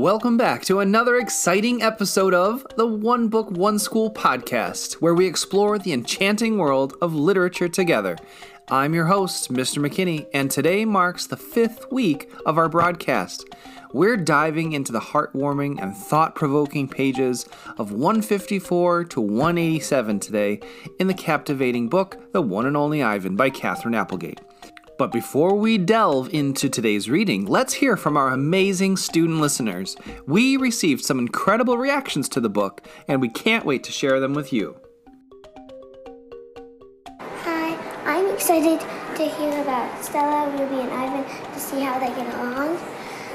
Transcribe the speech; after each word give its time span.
Welcome 0.00 0.38
back 0.38 0.64
to 0.64 0.80
another 0.80 1.16
exciting 1.16 1.82
episode 1.82 2.32
of 2.32 2.66
the 2.76 2.86
One 2.86 3.28
Book, 3.28 3.50
One 3.50 3.78
School 3.78 4.10
podcast, 4.10 4.94
where 4.94 5.12
we 5.12 5.26
explore 5.26 5.78
the 5.78 5.92
enchanting 5.92 6.56
world 6.56 6.94
of 7.02 7.14
literature 7.14 7.68
together. 7.68 8.16
I'm 8.70 8.94
your 8.94 9.04
host, 9.04 9.52
Mr. 9.52 9.86
McKinney, 9.86 10.26
and 10.32 10.50
today 10.50 10.86
marks 10.86 11.26
the 11.26 11.36
fifth 11.36 11.92
week 11.92 12.32
of 12.46 12.56
our 12.56 12.70
broadcast. 12.70 13.46
We're 13.92 14.16
diving 14.16 14.72
into 14.72 14.90
the 14.90 15.00
heartwarming 15.00 15.82
and 15.82 15.94
thought 15.94 16.34
provoking 16.34 16.88
pages 16.88 17.46
of 17.76 17.92
154 17.92 19.04
to 19.04 19.20
187 19.20 20.18
today 20.18 20.60
in 20.98 21.08
the 21.08 21.14
captivating 21.14 21.90
book, 21.90 22.32
The 22.32 22.40
One 22.40 22.64
and 22.64 22.76
Only 22.76 23.02
Ivan 23.02 23.36
by 23.36 23.50
Katherine 23.50 23.94
Applegate. 23.94 24.40
But 25.00 25.12
before 25.12 25.54
we 25.54 25.78
delve 25.78 26.28
into 26.34 26.68
today's 26.68 27.08
reading, 27.08 27.46
let's 27.46 27.72
hear 27.72 27.96
from 27.96 28.18
our 28.18 28.34
amazing 28.34 28.98
student 28.98 29.40
listeners. 29.40 29.96
We 30.26 30.58
received 30.58 31.06
some 31.06 31.18
incredible 31.18 31.78
reactions 31.78 32.28
to 32.28 32.38
the 32.38 32.50
book, 32.50 32.86
and 33.08 33.18
we 33.18 33.30
can't 33.30 33.64
wait 33.64 33.82
to 33.84 33.92
share 33.92 34.20
them 34.20 34.34
with 34.34 34.52
you. 34.52 34.76
Hi, 37.18 37.78
I'm 38.04 38.28
excited 38.34 38.78
to 39.16 39.24
hear 39.24 39.62
about 39.62 40.04
Stella, 40.04 40.50
Ruby, 40.50 40.82
and 40.82 40.90
Ivan 40.90 41.24
to 41.50 41.58
see 41.58 41.80
how 41.80 41.98
they 41.98 42.08
get 42.08 42.34
along. 42.34 42.78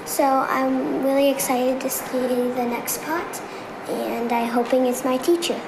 So 0.05 0.23
I'm 0.23 1.03
really 1.03 1.31
excited 1.31 1.81
to 1.81 1.89
see 1.89 2.19
the 2.19 2.66
next 2.66 3.02
part, 3.02 3.41
and 3.89 4.31
I'm 4.31 4.49
hoping 4.49 4.85
it's 4.85 5.03
my 5.03 5.17
teacher. 5.17 5.59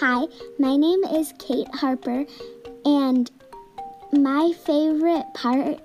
Hi, 0.00 0.26
my 0.58 0.76
name 0.76 1.04
is 1.04 1.32
Kate 1.38 1.72
Harper, 1.72 2.26
and 2.84 3.30
my 4.12 4.52
favorite 4.64 5.26
part 5.34 5.80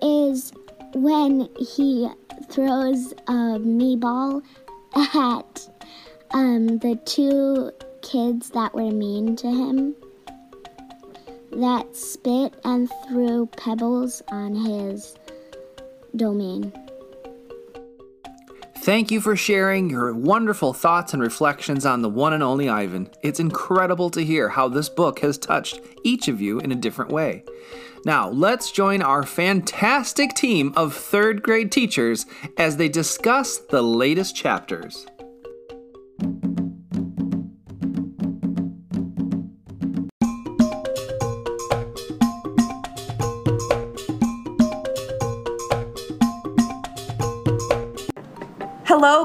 is 0.00 0.52
when 0.94 1.48
he 1.58 2.08
throws 2.48 3.14
a 3.28 3.58
me 3.58 3.96
ball 3.96 4.42
at 4.94 5.68
um, 6.32 6.78
the 6.78 6.98
two 7.04 7.70
kids 8.02 8.50
that 8.50 8.74
were 8.74 8.90
mean 8.90 9.36
to 9.36 9.48
him 9.48 9.94
that 11.52 11.94
spit 11.94 12.54
and 12.64 12.90
threw 13.06 13.46
pebbles 13.46 14.22
on 14.28 14.54
his 14.54 15.14
domain. 16.16 16.72
Thank 18.82 19.12
you 19.12 19.20
for 19.20 19.36
sharing 19.36 19.90
your 19.90 20.12
wonderful 20.12 20.72
thoughts 20.72 21.12
and 21.12 21.22
reflections 21.22 21.86
on 21.86 22.02
the 22.02 22.08
one 22.08 22.32
and 22.32 22.42
only 22.42 22.68
Ivan. 22.68 23.08
It's 23.22 23.38
incredible 23.38 24.10
to 24.10 24.24
hear 24.24 24.48
how 24.48 24.66
this 24.66 24.88
book 24.88 25.20
has 25.20 25.38
touched 25.38 25.78
each 26.02 26.26
of 26.26 26.40
you 26.40 26.58
in 26.58 26.72
a 26.72 26.74
different 26.74 27.12
way. 27.12 27.44
Now, 28.04 28.28
let's 28.30 28.72
join 28.72 29.00
our 29.00 29.22
fantastic 29.22 30.34
team 30.34 30.72
of 30.74 30.96
third 30.96 31.44
grade 31.44 31.70
teachers 31.70 32.26
as 32.56 32.76
they 32.76 32.88
discuss 32.88 33.58
the 33.58 33.82
latest 33.82 34.34
chapters. 34.34 35.06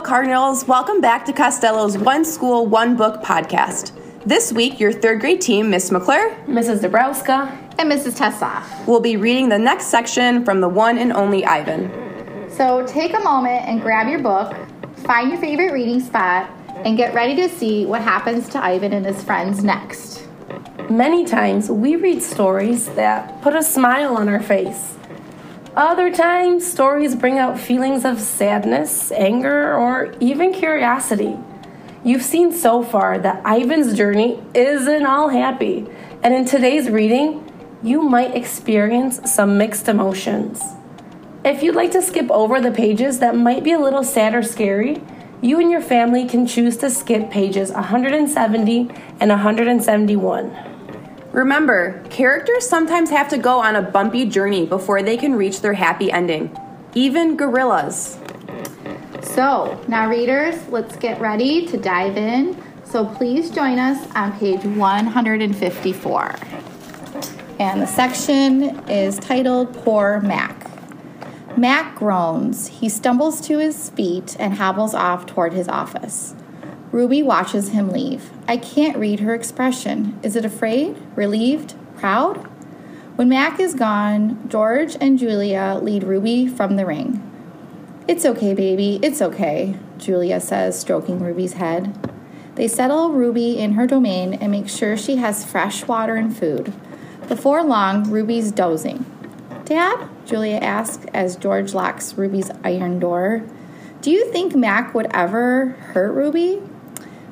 Cardinals. 0.08 0.66
Welcome 0.66 1.02
back 1.02 1.26
to 1.26 1.34
Costello's 1.34 1.98
One 1.98 2.24
School, 2.24 2.66
One 2.66 2.96
Book 2.96 3.22
podcast. 3.22 3.92
This 4.26 4.54
week, 4.54 4.80
your 4.80 4.94
third 4.94 5.20
grade 5.20 5.42
team, 5.42 5.70
Miss 5.70 5.92
McClure, 5.92 6.34
Mrs. 6.46 6.80
Dabrowska, 6.80 7.52
and 7.78 7.92
Mrs. 7.92 8.18
Tessoff, 8.18 8.88
will 8.88 9.02
be 9.02 9.18
reading 9.18 9.50
the 9.50 9.60
next 9.60 9.88
section 9.88 10.46
from 10.46 10.62
the 10.62 10.70
one 10.70 10.98
and 10.98 11.12
only 11.12 11.46
Ivan. 11.46 11.92
So 12.50 12.88
take 12.88 13.16
a 13.16 13.20
moment 13.20 13.68
and 13.68 13.82
grab 13.82 14.08
your 14.08 14.20
book, 14.20 14.56
find 15.06 15.30
your 15.30 15.42
favorite 15.42 15.74
reading 15.74 16.00
spot, 16.00 16.50
and 16.86 16.96
get 16.96 17.14
ready 17.14 17.36
to 17.36 17.50
see 17.50 17.86
what 17.86 18.02
happens 18.02 18.48
to 18.48 18.64
Ivan 18.64 18.94
and 18.94 19.06
his 19.06 19.22
friends 19.22 19.62
next. 19.62 20.26
Many 20.90 21.26
times 21.26 21.70
we 21.70 21.98
read 21.98 22.24
stories 22.24 22.88
that 22.92 23.42
put 23.42 23.58
a 23.58 23.62
smile 23.62 24.16
on 24.16 24.30
our 24.30 24.42
face. 24.42 24.97
Other 25.78 26.12
times, 26.12 26.66
stories 26.66 27.14
bring 27.14 27.38
out 27.38 27.60
feelings 27.60 28.04
of 28.04 28.20
sadness, 28.20 29.12
anger, 29.12 29.76
or 29.76 30.12
even 30.20 30.52
curiosity. 30.52 31.38
You've 32.04 32.24
seen 32.24 32.52
so 32.52 32.82
far 32.82 33.20
that 33.20 33.44
Ivan's 33.46 33.96
journey 33.96 34.42
isn't 34.56 35.06
all 35.06 35.30
happy, 35.30 35.86
and 36.24 36.34
in 36.34 36.46
today's 36.46 36.90
reading, 36.90 37.48
you 37.84 38.02
might 38.02 38.36
experience 38.36 39.32
some 39.32 39.60
mixed 39.60 39.88
emotions. 39.88 40.64
If 41.46 41.62
you'd 41.62 41.76
like 41.76 41.92
to 41.92 42.02
skip 42.02 42.32
over 42.32 42.60
the 42.60 42.72
pages 42.72 43.20
that 43.20 43.36
might 43.36 43.64
be 43.64 43.74
a 43.74 43.80
little 43.80 44.04
sad 44.04 44.34
or 44.34 44.42
scary, 44.42 45.00
you 45.44 45.60
and 45.60 45.70
your 45.70 45.82
family 45.82 46.28
can 46.28 46.48
choose 46.48 46.76
to 46.78 46.90
skip 46.90 47.30
pages 47.30 47.70
170 47.70 48.90
and 49.20 49.30
171. 49.30 50.77
Remember, 51.38 52.04
characters 52.10 52.68
sometimes 52.68 53.12
have 53.12 53.30
to 53.30 53.38
go 53.38 53.60
on 53.60 53.76
a 53.76 53.82
bumpy 53.84 54.26
journey 54.26 54.66
before 54.66 55.04
they 55.04 55.16
can 55.18 55.36
reach 55.36 55.62
their 55.62 55.74
happy 55.74 56.12
ending. 56.12 56.50
Even 56.96 57.38
gorillas. 57.38 58.18
So, 59.22 59.80
now, 59.88 60.10
readers, 60.10 60.56
let's 60.70 60.96
get 60.96 61.22
ready 61.22 61.68
to 61.68 61.78
dive 61.78 62.18
in. 62.18 62.60
So, 62.86 63.06
please 63.06 63.52
join 63.52 63.78
us 63.78 64.10
on 64.16 64.36
page 64.40 64.64
154. 64.64 66.36
And 67.60 67.82
the 67.84 67.86
section 67.86 68.64
is 68.90 69.20
titled 69.20 69.76
Poor 69.84 70.20
Mac. 70.22 70.66
Mac 71.56 71.96
groans. 71.96 72.68
He 72.68 72.90
stumbles 72.90 73.42
to 73.42 73.60
his 73.60 73.92
feet 73.92 74.36
and 74.40 74.56
hobbles 74.56 74.96
off 74.96 75.28
toward 75.28 75.54
his 75.54 75.68
office. 75.68 76.34
Ruby 76.92 77.22
watches 77.22 77.70
him 77.70 77.90
leave. 77.90 78.32
I 78.48 78.58
can't 78.58 78.98
read 78.98 79.20
her 79.20 79.34
expression. 79.36 80.18
Is 80.24 80.36
it 80.36 80.46
afraid, 80.46 80.98
relieved, 81.16 81.76
proud? 81.98 82.38
When 83.18 83.30
Mac 83.30 83.60
is 83.60 83.74
gone, 83.74 84.48
George 84.48 84.96
and 85.02 85.20
Julia 85.20 85.80
lead 85.82 86.04
Ruby 86.04 86.48
from 86.48 86.76
the 86.76 86.86
ring. 86.86 87.24
It's 88.08 88.26
okay, 88.26 88.54
baby, 88.54 89.00
it's 89.02 89.22
okay, 89.22 89.76
Julia 89.98 90.40
says, 90.40 90.80
stroking 90.80 91.20
Ruby's 91.20 91.54
head. 91.54 91.94
They 92.56 92.68
settle 92.68 93.12
Ruby 93.12 93.58
in 93.60 93.74
her 93.74 93.86
domain 93.86 94.34
and 94.36 94.52
make 94.52 94.70
sure 94.70 94.96
she 94.96 95.18
has 95.18 95.44
fresh 95.44 95.86
water 95.88 96.16
and 96.16 96.36
food. 96.36 96.74
Before 97.28 97.64
long, 97.64 98.10
Ruby's 98.10 98.52
dozing. 98.52 99.06
Dad? 99.66 100.08
Julia 100.26 100.58
asks 100.58 101.06
as 101.14 101.36
George 101.36 101.74
locks 101.74 102.14
Ruby's 102.14 102.50
iron 102.64 103.00
door. 103.00 103.44
Do 104.02 104.12
you 104.12 104.32
think 104.32 104.56
Mac 104.56 104.94
would 104.94 105.08
ever 105.14 105.76
hurt 105.92 106.14
Ruby? 106.14 106.62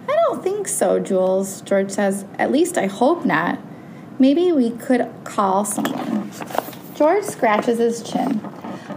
I 0.08 0.16
don't 0.28 0.44
think 0.44 0.68
so, 0.68 1.00
Jules, 1.00 1.62
George 1.62 1.92
says. 1.92 2.26
At 2.38 2.52
least 2.52 2.78
I 2.78 2.88
hope 2.88 3.26
not. 3.26 3.60
Maybe 4.20 4.52
we 4.52 4.72
could 4.72 5.12
call 5.24 5.66
someone. 5.66 6.32
George 6.96 7.24
scratches 7.26 7.80
his 7.80 8.02
chin. 8.02 8.42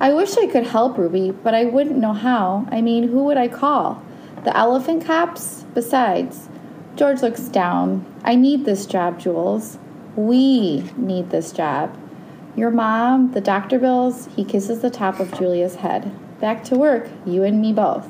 I 0.00 0.12
wish 0.12 0.36
I 0.36 0.46
could 0.46 0.66
help 0.66 0.96
Ruby, 0.96 1.32
but 1.32 1.54
I 1.54 1.64
wouldn't 1.64 1.98
know 1.98 2.12
how. 2.12 2.68
I 2.70 2.80
mean, 2.80 3.08
who 3.08 3.24
would 3.24 3.36
I 3.36 3.48
call? 3.48 4.02
The 4.44 4.56
elephant 4.56 5.04
cops? 5.04 5.64
Besides, 5.74 6.48
George 6.94 7.22
looks 7.22 7.42
down. 7.42 8.06
I 8.22 8.36
need 8.36 8.64
this 8.64 8.86
job, 8.86 9.18
Jules. 9.18 9.78
We 10.14 10.82
need 10.96 11.30
this 11.30 11.52
job. 11.52 11.96
Your 12.54 12.70
mom, 12.70 13.32
the 13.32 13.40
doctor 13.40 13.78
bills, 13.78 14.28
he 14.36 14.44
kisses 14.44 14.80
the 14.80 14.90
top 14.90 15.20
of 15.20 15.36
Julia's 15.36 15.76
head. 15.76 16.12
Back 16.40 16.64
to 16.64 16.76
work, 16.76 17.08
you 17.24 17.42
and 17.42 17.60
me 17.60 17.72
both. 17.72 18.08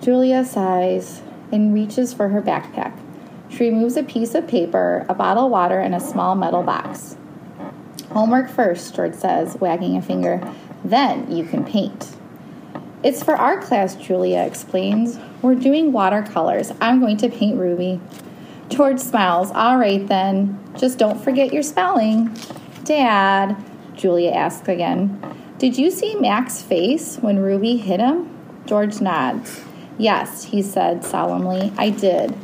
Julia 0.00 0.44
sighs 0.44 1.22
and 1.52 1.74
reaches 1.74 2.12
for 2.12 2.28
her 2.28 2.42
backpack. 2.42 2.98
She 3.48 3.68
removes 3.68 3.96
a 3.96 4.02
piece 4.02 4.34
of 4.34 4.46
paper, 4.46 5.04
a 5.08 5.14
bottle 5.14 5.46
of 5.46 5.50
water, 5.50 5.80
and 5.80 5.94
a 5.94 6.00
small 6.00 6.34
metal 6.34 6.62
box. 6.62 7.16
Homework 8.12 8.48
first, 8.48 8.94
George 8.94 9.14
says, 9.14 9.56
wagging 9.60 9.96
a 9.96 10.02
finger. 10.02 10.40
Then 10.84 11.30
you 11.30 11.44
can 11.44 11.64
paint. 11.64 12.16
It's 13.02 13.22
for 13.22 13.34
our 13.34 13.60
class, 13.60 13.96
Julia 13.96 14.40
explains. 14.42 15.18
We're 15.42 15.54
doing 15.54 15.92
watercolors. 15.92 16.72
I'm 16.80 17.00
going 17.00 17.16
to 17.18 17.28
paint 17.28 17.58
Ruby. 17.58 18.00
George 18.68 19.00
smiles. 19.00 19.50
All 19.52 19.78
right, 19.78 20.06
then. 20.06 20.58
Just 20.76 20.98
don't 20.98 21.22
forget 21.22 21.52
your 21.52 21.62
spelling. 21.62 22.36
Dad, 22.84 23.56
Julia 23.94 24.30
asks 24.30 24.68
again, 24.68 25.20
did 25.58 25.76
you 25.76 25.90
see 25.90 26.14
Mac's 26.14 26.62
face 26.62 27.16
when 27.16 27.38
Ruby 27.38 27.76
hit 27.76 28.00
him? 28.00 28.28
George 28.66 29.00
nods. 29.00 29.62
Yes, 30.00 30.44
he 30.44 30.62
said 30.62 31.04
solemnly, 31.04 31.74
I 31.76 31.90
did. 31.90 32.34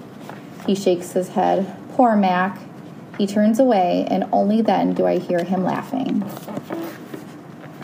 He 0.67 0.75
shakes 0.75 1.13
his 1.13 1.31
head. 1.31 1.75
Poor 1.95 2.15
Mac. 2.15 2.59
He 3.17 3.27
turns 3.27 3.59
away, 3.59 4.07
and 4.11 4.25
only 4.31 4.61
then 4.61 4.93
do 4.93 5.07
I 5.07 5.17
hear 5.17 5.43
him 5.43 5.65
laughing. 5.65 6.23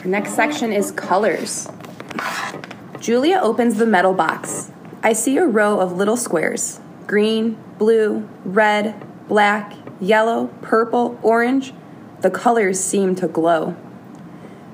Next 0.05 0.35
section 0.35 0.75
is 0.75 0.91
colors. 0.91 1.71
Julia 3.01 3.41
opens 3.43 3.77
the 3.77 3.87
metal 3.87 4.13
box. 4.13 4.71
I 5.03 5.15
see 5.15 5.39
a 5.39 5.47
row 5.47 5.81
of 5.81 5.97
little 5.97 6.19
squares 6.19 6.79
green, 7.07 7.57
blue, 7.79 8.29
red, 8.45 8.95
black, 9.27 9.73
yellow, 10.03 10.49
purple, 10.61 11.19
orange. 11.23 11.73
The 12.21 12.31
colors 12.31 12.79
seem 12.79 13.15
to 13.17 13.27
glow. 13.27 13.75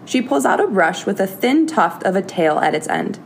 She 0.04 0.22
pulls 0.22 0.44
out 0.44 0.58
a 0.58 0.66
brush 0.66 1.06
with 1.06 1.20
a 1.20 1.26
thin 1.28 1.68
tuft 1.68 2.02
of 2.02 2.16
a 2.16 2.22
tail 2.22 2.58
at 2.58 2.74
its 2.74 2.88
end. 2.88 3.20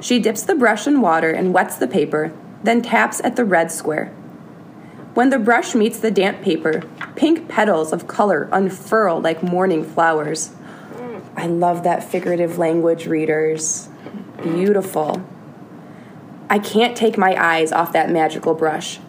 She 0.00 0.18
dips 0.18 0.42
the 0.42 0.54
brush 0.54 0.86
in 0.86 1.00
water 1.00 1.30
and 1.30 1.54
wets 1.54 1.76
the 1.76 1.88
paper, 1.88 2.32
then 2.62 2.82
taps 2.82 3.20
at 3.24 3.36
the 3.36 3.44
red 3.44 3.72
square. 3.72 4.08
When 5.14 5.30
the 5.30 5.38
brush 5.38 5.74
meets 5.74 5.98
the 5.98 6.10
damp 6.10 6.42
paper, 6.42 6.82
pink 7.14 7.48
petals 7.48 7.92
of 7.92 8.06
color 8.06 8.48
unfurl 8.52 9.20
like 9.20 9.42
morning 9.42 9.82
flowers. 9.82 10.50
I 11.36 11.46
love 11.46 11.84
that 11.84 12.04
figurative 12.04 12.58
language, 12.58 13.06
readers. 13.06 13.88
Beautiful. 14.42 15.22
I 16.50 16.58
can't 16.58 16.96
take 16.96 17.16
my 17.16 17.34
eyes 17.42 17.72
off 17.72 17.92
that 17.92 18.10
magical 18.10 18.54
brush. 18.54 19.00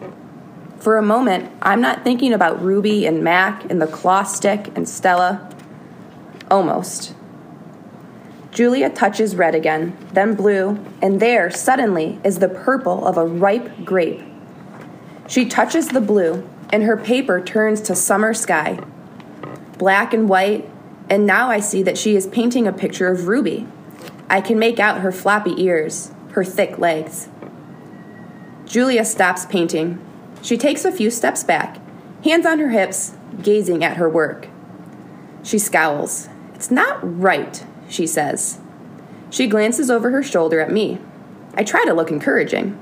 For 0.78 0.96
a 0.96 1.02
moment, 1.02 1.52
I'm 1.60 1.80
not 1.80 2.04
thinking 2.04 2.32
about 2.32 2.62
Ruby 2.62 3.04
and 3.06 3.22
Mac 3.22 3.70
and 3.70 3.82
the 3.82 3.86
claw 3.86 4.22
stick 4.22 4.70
and 4.76 4.88
Stella. 4.88 5.50
Almost. 6.50 7.14
Julia 8.58 8.90
touches 8.90 9.36
red 9.36 9.54
again, 9.54 9.96
then 10.14 10.34
blue, 10.34 10.84
and 11.00 11.20
there, 11.20 11.48
suddenly, 11.48 12.18
is 12.24 12.40
the 12.40 12.48
purple 12.48 13.06
of 13.06 13.16
a 13.16 13.24
ripe 13.24 13.84
grape. 13.84 14.20
She 15.28 15.46
touches 15.46 15.86
the 15.86 16.00
blue, 16.00 16.44
and 16.72 16.82
her 16.82 16.96
paper 16.96 17.40
turns 17.40 17.80
to 17.82 17.94
summer 17.94 18.34
sky. 18.34 18.80
Black 19.78 20.12
and 20.12 20.28
white, 20.28 20.68
and 21.08 21.24
now 21.24 21.48
I 21.48 21.60
see 21.60 21.84
that 21.84 21.96
she 21.96 22.16
is 22.16 22.26
painting 22.26 22.66
a 22.66 22.72
picture 22.72 23.06
of 23.06 23.28
Ruby. 23.28 23.68
I 24.28 24.40
can 24.40 24.58
make 24.58 24.80
out 24.80 25.02
her 25.02 25.12
floppy 25.12 25.54
ears, 25.62 26.10
her 26.32 26.42
thick 26.42 26.80
legs. 26.80 27.28
Julia 28.66 29.04
stops 29.04 29.46
painting. 29.46 30.04
She 30.42 30.58
takes 30.58 30.84
a 30.84 30.90
few 30.90 31.12
steps 31.12 31.44
back, 31.44 31.78
hands 32.24 32.44
on 32.44 32.58
her 32.58 32.70
hips, 32.70 33.12
gazing 33.40 33.84
at 33.84 33.98
her 33.98 34.08
work. 34.10 34.48
She 35.44 35.60
scowls. 35.60 36.28
It's 36.56 36.72
not 36.72 36.98
right, 37.00 37.64
she 37.88 38.06
says. 38.06 38.58
She 39.30 39.46
glances 39.46 39.90
over 39.90 40.10
her 40.10 40.22
shoulder 40.22 40.60
at 40.60 40.72
me. 40.72 40.98
I 41.54 41.64
try 41.64 41.84
to 41.84 41.92
look 41.92 42.10
encouraging. 42.10 42.78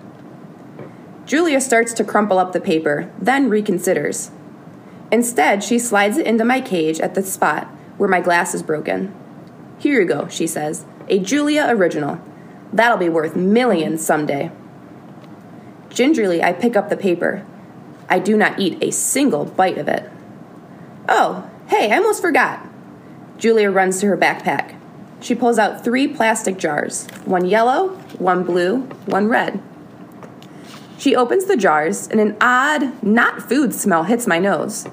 Julia 1.24 1.60
starts 1.60 1.92
to 1.94 2.04
crumple 2.04 2.38
up 2.38 2.52
the 2.52 2.60
paper, 2.60 3.10
then 3.18 3.50
reconsiders. 3.50 4.30
Instead, 5.10 5.64
she 5.64 5.78
slides 5.78 6.18
it 6.18 6.26
into 6.26 6.44
my 6.44 6.60
cage 6.60 7.00
at 7.00 7.14
the 7.14 7.22
spot 7.22 7.66
where 7.96 8.08
my 8.08 8.20
glass 8.20 8.54
is 8.54 8.62
broken. 8.62 9.14
Here 9.78 10.00
you 10.00 10.06
go, 10.06 10.28
she 10.28 10.46
says. 10.46 10.84
A 11.08 11.18
Julia 11.18 11.66
original. 11.68 12.20
That'll 12.72 12.98
be 12.98 13.08
worth 13.08 13.36
millions 13.36 14.04
someday. 14.04 14.50
Gingerly, 15.90 16.42
I 16.42 16.52
pick 16.52 16.76
up 16.76 16.88
the 16.88 16.96
paper. 16.96 17.44
I 18.08 18.18
do 18.18 18.36
not 18.36 18.58
eat 18.58 18.82
a 18.82 18.92
single 18.92 19.44
bite 19.44 19.78
of 19.78 19.88
it. 19.88 20.10
Oh, 21.08 21.48
hey, 21.68 21.90
I 21.92 21.96
almost 21.96 22.20
forgot. 22.20 22.66
Julia 23.38 23.70
runs 23.70 24.00
to 24.00 24.06
her 24.06 24.16
backpack. 24.16 24.75
She 25.26 25.34
pulls 25.34 25.58
out 25.58 25.82
three 25.82 26.06
plastic 26.06 26.56
jars 26.56 27.08
one 27.24 27.46
yellow, 27.46 27.88
one 28.18 28.44
blue, 28.44 28.82
one 29.06 29.26
red. 29.26 29.60
She 30.98 31.16
opens 31.16 31.46
the 31.46 31.56
jars, 31.56 32.06
and 32.06 32.20
an 32.20 32.36
odd, 32.40 33.02
not 33.02 33.42
food 33.42 33.74
smell 33.74 34.04
hits 34.04 34.28
my 34.28 34.38
nose. 34.38 34.86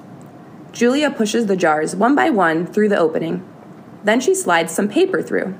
Julia 0.72 1.12
pushes 1.12 1.46
the 1.46 1.56
jars 1.56 1.96
one 1.96 2.16
by 2.16 2.32
one 2.32 2.66
through 2.66 2.90
the 2.90 2.98
opening. 2.98 3.48
Then 4.04 4.20
she 4.20 4.34
slides 4.34 4.74
some 4.74 4.90
paper 4.90 5.22
through. 5.22 5.56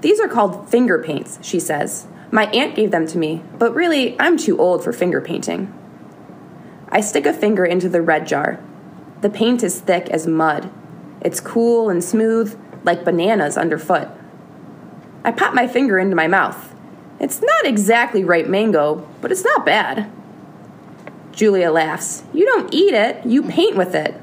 These 0.00 0.18
are 0.18 0.26
called 0.26 0.68
finger 0.68 1.00
paints, 1.00 1.38
she 1.40 1.60
says. 1.60 2.08
My 2.32 2.46
aunt 2.46 2.74
gave 2.74 2.90
them 2.90 3.06
to 3.06 3.18
me, 3.18 3.44
but 3.56 3.72
really, 3.72 4.18
I'm 4.18 4.36
too 4.36 4.58
old 4.58 4.82
for 4.82 4.92
finger 4.92 5.20
painting. 5.20 5.72
I 6.88 7.00
stick 7.00 7.24
a 7.24 7.32
finger 7.32 7.64
into 7.64 7.88
the 7.88 8.02
red 8.02 8.26
jar. 8.26 8.60
The 9.20 9.30
paint 9.30 9.62
is 9.62 9.80
thick 9.80 10.08
as 10.10 10.26
mud. 10.26 10.72
It's 11.20 11.38
cool 11.38 11.88
and 11.88 12.02
smooth, 12.02 12.58
like 12.84 13.04
bananas 13.04 13.56
underfoot. 13.56 14.08
I 15.24 15.32
pop 15.32 15.54
my 15.54 15.66
finger 15.66 15.98
into 15.98 16.16
my 16.16 16.26
mouth. 16.26 16.74
It's 17.18 17.42
not 17.42 17.66
exactly 17.66 18.24
ripe 18.24 18.46
mango, 18.46 19.06
but 19.20 19.30
it's 19.30 19.44
not 19.44 19.66
bad. 19.66 20.10
Julia 21.32 21.70
laughs. 21.70 22.22
You 22.32 22.46
don't 22.46 22.72
eat 22.74 22.94
it, 22.94 23.24
you 23.26 23.42
paint 23.42 23.76
with 23.76 23.94
it. 23.94 24.18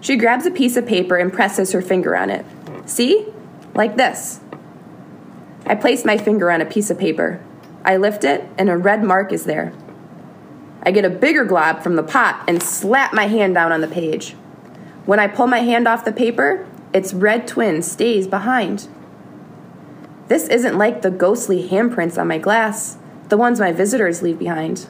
She 0.00 0.16
grabs 0.16 0.46
a 0.46 0.50
piece 0.50 0.76
of 0.76 0.86
paper 0.86 1.16
and 1.16 1.32
presses 1.32 1.72
her 1.72 1.82
finger 1.82 2.16
on 2.16 2.30
it. 2.30 2.44
See? 2.86 3.26
Like 3.74 3.96
this. 3.96 4.40
I 5.66 5.74
place 5.74 6.04
my 6.04 6.18
finger 6.18 6.50
on 6.50 6.60
a 6.60 6.66
piece 6.66 6.90
of 6.90 6.98
paper. 6.98 7.42
I 7.84 7.96
lift 7.96 8.22
it, 8.22 8.46
and 8.58 8.68
a 8.68 8.76
red 8.76 9.02
mark 9.02 9.32
is 9.32 9.44
there. 9.44 9.72
I 10.82 10.90
get 10.90 11.04
a 11.04 11.10
bigger 11.10 11.44
glob 11.44 11.82
from 11.82 11.96
the 11.96 12.02
pot 12.02 12.44
and 12.46 12.62
slap 12.62 13.14
my 13.14 13.26
hand 13.26 13.54
down 13.54 13.72
on 13.72 13.80
the 13.80 13.88
page. 13.88 14.32
When 15.06 15.18
I 15.18 15.26
pull 15.26 15.46
my 15.46 15.60
hand 15.60 15.88
off 15.88 16.04
the 16.04 16.12
paper, 16.12 16.66
its 16.94 17.12
red 17.12 17.46
twin 17.46 17.82
stays 17.82 18.26
behind. 18.26 18.88
This 20.28 20.48
isn't 20.48 20.78
like 20.78 21.02
the 21.02 21.10
ghostly 21.10 21.68
handprints 21.68 22.18
on 22.18 22.28
my 22.28 22.38
glass, 22.38 22.96
the 23.28 23.36
ones 23.36 23.60
my 23.60 23.72
visitors 23.72 24.22
leave 24.22 24.38
behind. 24.38 24.86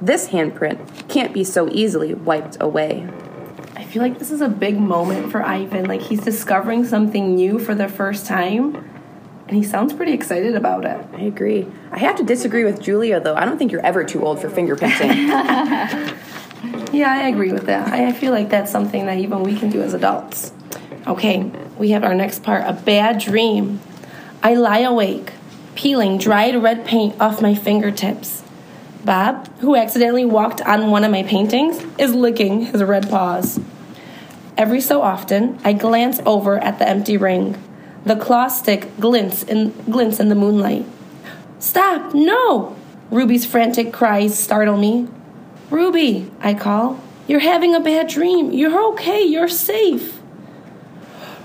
This 0.00 0.28
handprint 0.28 1.08
can't 1.08 1.32
be 1.32 1.44
so 1.44 1.68
easily 1.70 2.14
wiped 2.14 2.56
away. 2.60 3.08
I 3.76 3.84
feel 3.84 4.02
like 4.02 4.18
this 4.18 4.30
is 4.30 4.40
a 4.40 4.48
big 4.48 4.78
moment 4.78 5.30
for 5.30 5.42
Ivan. 5.42 5.84
Like 5.84 6.00
he's 6.00 6.20
discovering 6.20 6.84
something 6.84 7.34
new 7.34 7.58
for 7.58 7.74
the 7.74 7.86
first 7.86 8.26
time, 8.26 8.76
and 9.46 9.56
he 9.56 9.62
sounds 9.62 9.92
pretty 9.92 10.12
excited 10.12 10.56
about 10.56 10.84
it. 10.84 11.06
I 11.12 11.22
agree. 11.22 11.66
I 11.92 11.98
have 11.98 12.16
to 12.16 12.24
disagree 12.24 12.64
with 12.64 12.80
Julia, 12.80 13.20
though. 13.20 13.34
I 13.34 13.44
don't 13.44 13.58
think 13.58 13.70
you're 13.70 13.84
ever 13.84 14.04
too 14.04 14.24
old 14.24 14.40
for 14.40 14.48
finger 14.48 14.74
painting. 14.74 15.28
Yeah, 16.92 17.12
I 17.12 17.28
agree 17.28 17.52
with 17.52 17.66
that. 17.66 17.92
I 17.92 18.12
feel 18.12 18.32
like 18.32 18.48
that's 18.48 18.70
something 18.70 19.06
that 19.06 19.18
even 19.18 19.42
we 19.44 19.56
can 19.56 19.70
do 19.70 19.80
as 19.80 19.94
adults. 19.94 20.52
Okay, 21.06 21.50
we 21.78 21.90
have 21.90 22.04
our 22.04 22.14
next 22.14 22.42
part 22.42 22.62
a 22.66 22.74
bad 22.74 23.20
dream. 23.20 23.80
I 24.42 24.54
lie 24.54 24.80
awake, 24.80 25.32
peeling 25.74 26.18
dried 26.18 26.62
red 26.62 26.84
paint 26.84 27.18
off 27.20 27.40
my 27.40 27.54
fingertips. 27.54 28.42
Bob, 29.04 29.48
who 29.60 29.76
accidentally 29.76 30.26
walked 30.26 30.60
on 30.60 30.90
one 30.90 31.04
of 31.04 31.10
my 31.10 31.22
paintings, 31.22 31.82
is 31.98 32.14
licking 32.14 32.66
his 32.66 32.82
red 32.82 33.08
paws. 33.08 33.58
Every 34.58 34.80
so 34.82 35.00
often, 35.00 35.58
I 35.64 35.72
glance 35.72 36.20
over 36.26 36.58
at 36.58 36.78
the 36.78 36.86
empty 36.86 37.16
ring. 37.16 37.62
The 38.04 38.16
claw 38.16 38.48
stick 38.48 38.88
glints 39.00 39.42
in, 39.42 39.70
glints 39.90 40.20
in 40.20 40.28
the 40.28 40.34
moonlight. 40.34 40.84
Stop! 41.58 42.14
No! 42.14 42.76
Ruby's 43.10 43.46
frantic 43.46 43.92
cries 43.92 44.38
startle 44.38 44.76
me. 44.76 45.08
Ruby, 45.70 46.30
I 46.40 46.52
call. 46.52 47.00
You're 47.26 47.40
having 47.40 47.74
a 47.74 47.80
bad 47.80 48.08
dream. 48.08 48.52
You're 48.52 48.92
okay. 48.92 49.22
You're 49.22 49.48
safe. 49.48 50.19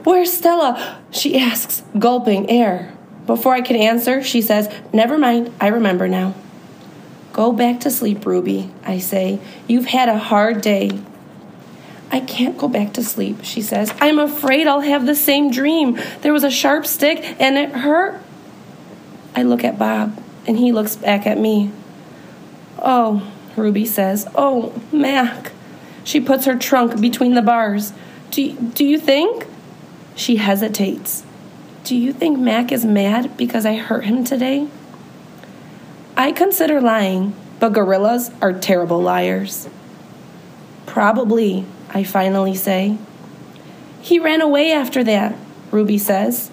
Where's 0.05 0.31
Stella? 0.31 1.01
She 1.09 1.37
asks, 1.37 1.81
gulping 1.97 2.47
air. 2.49 2.93
Before 3.25 3.53
I 3.55 3.61
can 3.61 3.75
answer, 3.75 4.23
she 4.23 4.39
says, 4.39 4.71
Never 4.93 5.17
mind. 5.17 5.51
I 5.59 5.67
remember 5.67 6.07
now. 6.07 6.35
Go 7.33 7.51
back 7.51 7.79
to 7.81 7.89
sleep, 7.89 8.23
Ruby, 8.23 8.71
I 8.83 8.99
say. 8.99 9.39
You've 9.67 9.87
had 9.87 10.07
a 10.07 10.17
hard 10.17 10.61
day. 10.61 10.91
I 12.11 12.19
can't 12.19 12.55
go 12.55 12.67
back 12.67 12.93
to 12.93 13.03
sleep, 13.03 13.39
she 13.41 13.63
says. 13.63 13.91
I'm 13.99 14.19
afraid 14.19 14.67
I'll 14.67 14.81
have 14.81 15.07
the 15.07 15.15
same 15.15 15.49
dream. 15.49 15.99
There 16.21 16.31
was 16.31 16.43
a 16.43 16.51
sharp 16.51 16.85
stick 16.85 17.25
and 17.41 17.57
it 17.57 17.71
hurt. 17.71 18.21
I 19.35 19.41
look 19.41 19.63
at 19.63 19.79
Bob 19.79 20.21
and 20.45 20.57
he 20.57 20.71
looks 20.71 20.95
back 20.95 21.25
at 21.25 21.39
me. 21.39 21.71
Oh, 22.77 23.27
Ruby 23.57 23.85
says. 23.85 24.27
Oh, 24.35 24.79
Mac. 24.91 25.51
She 26.03 26.21
puts 26.21 26.45
her 26.45 26.55
trunk 26.55 27.01
between 27.01 27.33
the 27.33 27.41
bars. 27.41 27.91
Do, 28.29 28.53
do 28.53 28.85
you 28.85 28.99
think? 28.99 29.47
She 30.15 30.37
hesitates. 30.37 31.23
Do 31.83 31.95
you 31.95 32.13
think 32.13 32.39
Mac 32.39 32.71
is 32.71 32.85
mad 32.85 33.37
because 33.37 33.65
I 33.65 33.75
hurt 33.75 34.05
him 34.05 34.23
today? 34.23 34.67
I 36.17 36.31
consider 36.31 36.81
lying, 36.81 37.35
but 37.59 37.73
gorillas 37.73 38.31
are 38.41 38.53
terrible 38.53 39.01
liars. 39.01 39.67
Probably, 40.85 41.65
I 41.89 42.03
finally 42.03 42.55
say. 42.55 42.97
He 44.01 44.19
ran 44.19 44.41
away 44.41 44.71
after 44.71 45.03
that, 45.03 45.35
Ruby 45.71 45.97
says. 45.97 46.49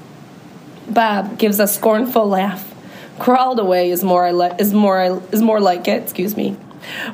Bob 0.89 1.39
gives 1.39 1.61
a 1.61 1.69
scornful 1.69 2.27
laugh. 2.29 2.75
Crawled 3.19 3.61
away 3.61 3.91
is 3.91 4.03
more 4.03 4.27
is 4.59 4.75
more 4.75 5.23
is 5.31 5.43
more 5.43 5.61
like 5.61 5.87
it, 5.87 6.03
excuse 6.03 6.37
me. 6.37 6.57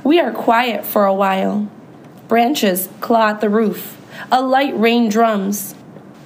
We 0.02 0.18
are 0.20 0.32
quiet 0.32 0.86
for 0.86 1.04
a 1.04 1.14
while. 1.14 1.68
Branches 2.28 2.88
claw 3.00 3.30
at 3.30 3.40
the 3.40 3.50
roof. 3.50 3.96
A 4.32 4.40
light 4.40 4.78
rain 4.78 5.08
drums. 5.08 5.74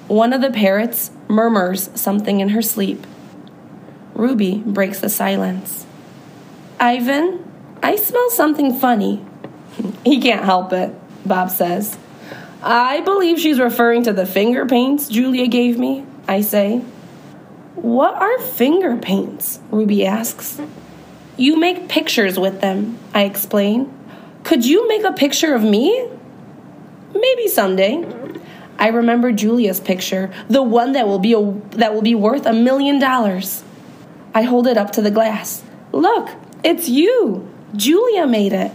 One 0.08 0.32
of 0.32 0.40
the 0.40 0.50
parrots 0.50 1.10
murmurs 1.28 1.90
something 1.94 2.40
in 2.40 2.50
her 2.50 2.62
sleep. 2.62 3.06
Ruby 4.14 4.62
breaks 4.64 5.00
the 5.00 5.08
silence. 5.08 5.86
Ivan, 6.78 7.44
I 7.82 7.96
smell 7.96 8.30
something 8.30 8.78
funny. 8.78 9.24
He 10.04 10.20
can't 10.20 10.44
help 10.44 10.72
it, 10.72 10.92
Bob 11.24 11.48
says. 11.50 11.96
I 12.62 13.00
believe 13.00 13.38
she's 13.38 13.58
referring 13.58 14.02
to 14.04 14.12
the 14.12 14.26
finger 14.26 14.66
paints 14.66 15.08
Julia 15.08 15.46
gave 15.46 15.78
me, 15.78 16.04
I 16.28 16.42
say. 16.42 16.78
What 17.74 18.14
are 18.14 18.38
finger 18.38 18.96
paints? 18.96 19.60
Ruby 19.70 20.04
asks. 20.06 20.60
You 21.36 21.58
make 21.58 21.88
pictures 21.88 22.38
with 22.38 22.60
them, 22.60 22.98
I 23.14 23.24
explain. 23.24 23.92
Could 24.44 24.66
you 24.66 24.86
make 24.88 25.04
a 25.04 25.12
picture 25.12 25.54
of 25.54 25.62
me? 25.62 26.08
Maybe 27.14 27.48
someday. 27.48 28.04
I 28.78 28.88
remember 28.88 29.32
Julia's 29.32 29.80
picture, 29.80 30.32
the 30.48 30.62
one 30.62 30.92
that 30.92 31.06
will 31.06 31.18
be 31.18 31.32
a, 31.34 31.52
that 31.76 31.94
will 31.94 32.02
be 32.02 32.14
worth 32.14 32.46
a 32.46 32.52
million 32.52 32.98
dollars. 32.98 33.62
I 34.34 34.42
hold 34.42 34.66
it 34.66 34.76
up 34.76 34.92
to 34.92 35.02
the 35.02 35.10
glass. 35.10 35.62
Look, 35.92 36.30
it's 36.64 36.88
you. 36.88 37.48
Julia 37.76 38.26
made 38.26 38.52
it. 38.52 38.72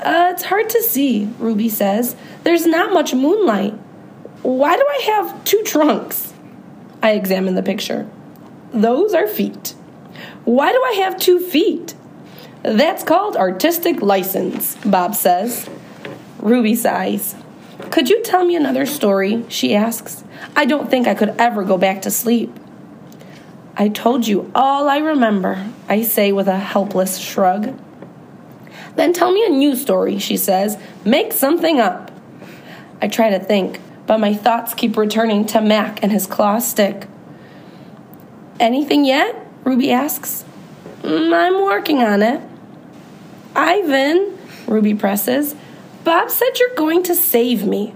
Uh, 0.00 0.30
it's 0.32 0.44
hard 0.44 0.68
to 0.70 0.82
see, 0.82 1.28
Ruby 1.38 1.68
says. 1.68 2.16
There's 2.42 2.66
not 2.66 2.92
much 2.92 3.14
moonlight. 3.14 3.74
Why 4.42 4.76
do 4.76 4.86
I 4.88 5.02
have 5.06 5.44
two 5.44 5.62
trunks? 5.62 6.32
I 7.02 7.12
examine 7.12 7.54
the 7.54 7.62
picture. 7.62 8.08
Those 8.72 9.14
are 9.14 9.26
feet. 9.26 9.74
Why 10.44 10.72
do 10.72 10.78
I 10.78 10.92
have 11.04 11.18
two 11.18 11.40
feet? 11.40 11.94
That's 12.62 13.02
called 13.02 13.36
artistic 13.36 14.02
license, 14.02 14.76
Bob 14.84 15.14
says. 15.14 15.68
Ruby 16.38 16.74
sighs. 16.74 17.34
Could 17.96 18.10
you 18.10 18.22
tell 18.22 18.44
me 18.44 18.54
another 18.56 18.84
story? 18.84 19.42
She 19.48 19.74
asks. 19.74 20.22
I 20.54 20.66
don't 20.66 20.90
think 20.90 21.08
I 21.08 21.14
could 21.14 21.30
ever 21.38 21.64
go 21.64 21.78
back 21.78 22.02
to 22.02 22.10
sleep. 22.10 22.54
I 23.74 23.88
told 23.88 24.26
you 24.26 24.52
all 24.54 24.86
I 24.86 24.98
remember, 24.98 25.66
I 25.88 26.02
say 26.02 26.30
with 26.30 26.46
a 26.46 26.58
helpless 26.58 27.16
shrug. 27.16 27.74
Then 28.96 29.14
tell 29.14 29.32
me 29.32 29.46
a 29.46 29.48
new 29.48 29.74
story, 29.74 30.18
she 30.18 30.36
says. 30.36 30.76
Make 31.06 31.32
something 31.32 31.80
up. 31.80 32.10
I 33.00 33.08
try 33.08 33.30
to 33.30 33.38
think, 33.38 33.80
but 34.06 34.20
my 34.20 34.34
thoughts 34.34 34.74
keep 34.74 34.98
returning 34.98 35.46
to 35.46 35.62
Mac 35.62 36.02
and 36.02 36.12
his 36.12 36.26
claw 36.26 36.58
stick. 36.58 37.08
Anything 38.60 39.06
yet? 39.06 39.34
Ruby 39.64 39.90
asks. 39.90 40.44
Mm, 41.00 41.32
I'm 41.32 41.64
working 41.64 42.02
on 42.02 42.20
it. 42.20 42.42
Ivan, 43.54 44.36
Ruby 44.66 44.94
presses, 44.94 45.54
Bob 46.06 46.30
said 46.30 46.60
you're 46.60 46.76
going 46.76 47.02
to 47.02 47.16
save 47.16 47.66
me. 47.66 47.92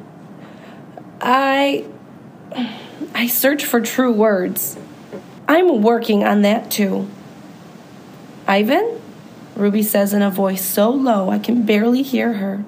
I. 1.20 1.84
I 3.14 3.28
search 3.28 3.64
for 3.64 3.80
true 3.80 4.10
words. 4.10 4.76
I'm 5.46 5.80
working 5.80 6.24
on 6.24 6.42
that 6.42 6.72
too. 6.72 7.08
Ivan? 8.48 9.00
Ruby 9.54 9.84
says 9.84 10.12
in 10.12 10.22
a 10.22 10.30
voice 10.30 10.64
so 10.64 10.90
low 10.90 11.30
I 11.30 11.38
can 11.38 11.64
barely 11.64 12.02
hear 12.02 12.32
her. 12.32 12.64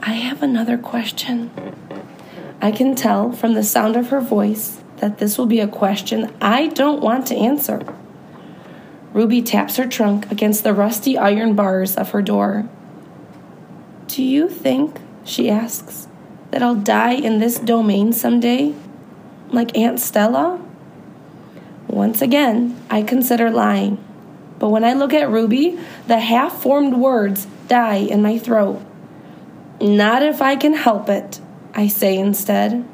I 0.00 0.12
have 0.12 0.42
another 0.42 0.78
question. 0.78 1.50
I 2.62 2.72
can 2.72 2.94
tell 2.94 3.30
from 3.30 3.52
the 3.52 3.64
sound 3.64 3.94
of 3.94 4.08
her 4.08 4.22
voice 4.22 4.80
that 4.96 5.18
this 5.18 5.36
will 5.36 5.44
be 5.44 5.60
a 5.60 5.68
question 5.68 6.32
I 6.40 6.68
don't 6.68 7.02
want 7.02 7.26
to 7.26 7.36
answer. 7.36 7.84
Ruby 9.12 9.42
taps 9.42 9.76
her 9.76 9.86
trunk 9.86 10.32
against 10.32 10.64
the 10.64 10.72
rusty 10.72 11.18
iron 11.18 11.54
bars 11.54 11.94
of 11.94 12.12
her 12.12 12.22
door. 12.22 12.70
Do 14.06 14.22
you 14.22 14.48
think, 14.48 15.00
she 15.24 15.48
asks, 15.48 16.08
that 16.50 16.62
I'll 16.62 16.74
die 16.74 17.14
in 17.14 17.38
this 17.38 17.58
domain 17.58 18.12
someday? 18.12 18.74
Like 19.50 19.76
Aunt 19.76 20.00
Stella? 20.00 20.60
Once 21.88 22.22
again, 22.22 22.80
I 22.90 23.02
consider 23.02 23.50
lying. 23.50 24.02
But 24.58 24.70
when 24.70 24.84
I 24.84 24.92
look 24.92 25.12
at 25.12 25.28
Ruby, 25.30 25.78
the 26.06 26.18
half 26.18 26.62
formed 26.62 26.94
words 26.94 27.46
die 27.68 27.96
in 27.96 28.22
my 28.22 28.38
throat. 28.38 28.82
Not 29.80 30.22
if 30.22 30.40
I 30.40 30.56
can 30.56 30.74
help 30.74 31.08
it, 31.08 31.40
I 31.74 31.88
say 31.88 32.16
instead. 32.16 32.86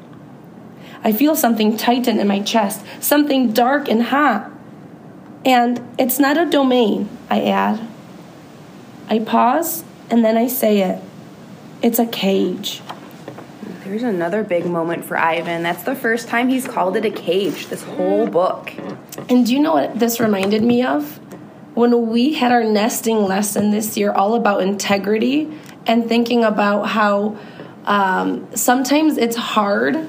I 1.03 1.11
feel 1.11 1.35
something 1.35 1.77
tighten 1.77 2.19
in 2.19 2.27
my 2.27 2.41
chest, 2.41 2.83
something 2.99 3.53
dark 3.53 3.87
and 3.87 4.03
hot. 4.03 4.51
And 5.45 5.81
it's 5.97 6.19
not 6.19 6.37
a 6.37 6.45
domain, 6.45 7.09
I 7.29 7.43
add. 7.43 7.79
I 9.09 9.19
pause 9.19 9.83
and 10.09 10.23
then 10.23 10.37
I 10.37 10.47
say 10.47 10.81
it. 10.81 11.01
It's 11.81 11.99
a 11.99 12.05
cage. 12.05 12.81
There's 13.83 14.03
another 14.03 14.43
big 14.43 14.65
moment 14.65 15.05
for 15.05 15.17
Ivan. 15.17 15.63
That's 15.63 15.83
the 15.83 15.95
first 15.95 16.27
time 16.27 16.49
he's 16.49 16.67
called 16.67 16.95
it 16.95 17.05
a 17.05 17.09
cage 17.09 17.67
this 17.67 17.83
whole 17.83 18.27
book. 18.27 18.71
And 19.29 19.45
do 19.45 19.53
you 19.53 19.59
know 19.59 19.73
what 19.73 19.97
this 19.97 20.19
reminded 20.19 20.61
me 20.61 20.83
of? 20.83 21.17
When 21.73 22.07
we 22.07 22.33
had 22.33 22.51
our 22.51 22.63
nesting 22.63 23.23
lesson 23.23 23.71
this 23.71 23.97
year, 23.97 24.11
all 24.11 24.35
about 24.35 24.61
integrity 24.61 25.49
and 25.87 26.07
thinking 26.07 26.43
about 26.43 26.83
how 26.83 27.37
um, 27.85 28.47
sometimes 28.55 29.17
it's 29.17 29.35
hard 29.35 30.07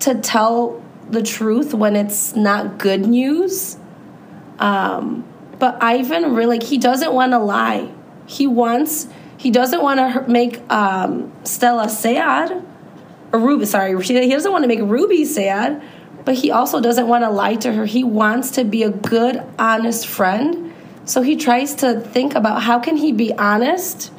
to 0.00 0.14
tell 0.16 0.82
the 1.08 1.22
truth 1.22 1.72
when 1.72 1.96
it's 1.96 2.34
not 2.34 2.78
good 2.78 3.06
news. 3.06 3.78
Um, 4.58 5.24
but 5.58 5.82
Ivan 5.82 6.34
really, 6.34 6.58
he 6.58 6.76
doesn't 6.78 7.12
want 7.12 7.32
to 7.32 7.38
lie. 7.38 7.90
He 8.26 8.46
wants, 8.46 9.08
he 9.36 9.50
doesn't 9.50 9.82
want 9.82 9.98
to 10.00 10.30
make 10.30 10.60
um, 10.70 11.32
Stella 11.44 11.88
sad, 11.88 12.64
or 13.32 13.38
Ruby, 13.38 13.66
sorry, 13.66 14.00
he 14.02 14.28
doesn't 14.30 14.52
want 14.52 14.62
to 14.64 14.68
make 14.68 14.80
Ruby 14.80 15.24
sad, 15.24 15.82
but 16.24 16.36
he 16.36 16.50
also 16.50 16.80
doesn't 16.80 17.06
want 17.06 17.24
to 17.24 17.30
lie 17.30 17.56
to 17.56 17.72
her. 17.72 17.84
He 17.84 18.04
wants 18.04 18.52
to 18.52 18.64
be 18.64 18.82
a 18.82 18.90
good, 18.90 19.42
honest 19.58 20.06
friend. 20.06 20.72
So 21.04 21.20
he 21.20 21.36
tries 21.36 21.74
to 21.76 22.00
think 22.00 22.34
about 22.34 22.62
how 22.62 22.78
can 22.78 22.96
he 22.96 23.12
be 23.12 23.34
honest, 23.34 24.10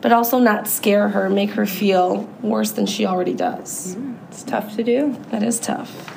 but 0.00 0.12
also 0.12 0.38
not 0.38 0.66
scare 0.66 1.10
her, 1.10 1.30
make 1.30 1.50
her 1.50 1.66
feel 1.66 2.28
worse 2.42 2.72
than 2.72 2.86
she 2.86 3.06
already 3.06 3.34
does. 3.34 3.94
Mm, 3.94 4.16
it's 4.28 4.42
tough 4.42 4.74
to 4.74 4.82
do. 4.82 5.16
That 5.30 5.44
is 5.44 5.60
tough. 5.60 6.10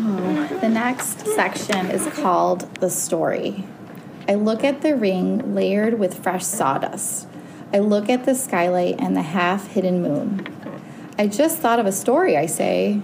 Oh, 0.00 0.58
the 0.60 0.68
next 0.68 1.26
section 1.26 1.90
is 1.90 2.06
called 2.14 2.72
The 2.76 2.88
Story. 2.88 3.64
I 4.28 4.34
look 4.34 4.62
at 4.62 4.82
the 4.82 4.94
ring 4.94 5.54
layered 5.54 5.98
with 5.98 6.22
fresh 6.22 6.44
sawdust. 6.44 7.26
I 7.72 7.78
look 7.78 8.10
at 8.10 8.26
the 8.26 8.34
skylight 8.34 8.96
and 8.98 9.16
the 9.16 9.22
half 9.22 9.68
hidden 9.68 10.02
moon. 10.02 10.46
I 11.18 11.28
just 11.28 11.60
thought 11.60 11.80
of 11.80 11.86
a 11.86 11.92
story, 11.92 12.36
I 12.36 12.44
say. 12.44 13.00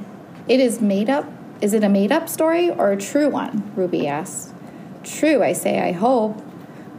It 0.46 0.60
is 0.60 0.82
made 0.82 1.08
up. 1.08 1.24
Is 1.62 1.72
it 1.72 1.82
a 1.82 1.88
made 1.88 2.12
up 2.12 2.28
story 2.28 2.68
or 2.68 2.92
a 2.92 3.00
true 3.00 3.30
one? 3.30 3.72
Ruby 3.74 4.06
asks. 4.06 4.52
True, 5.02 5.42
I 5.42 5.54
say, 5.54 5.80
I 5.80 5.92
hope. 5.92 6.42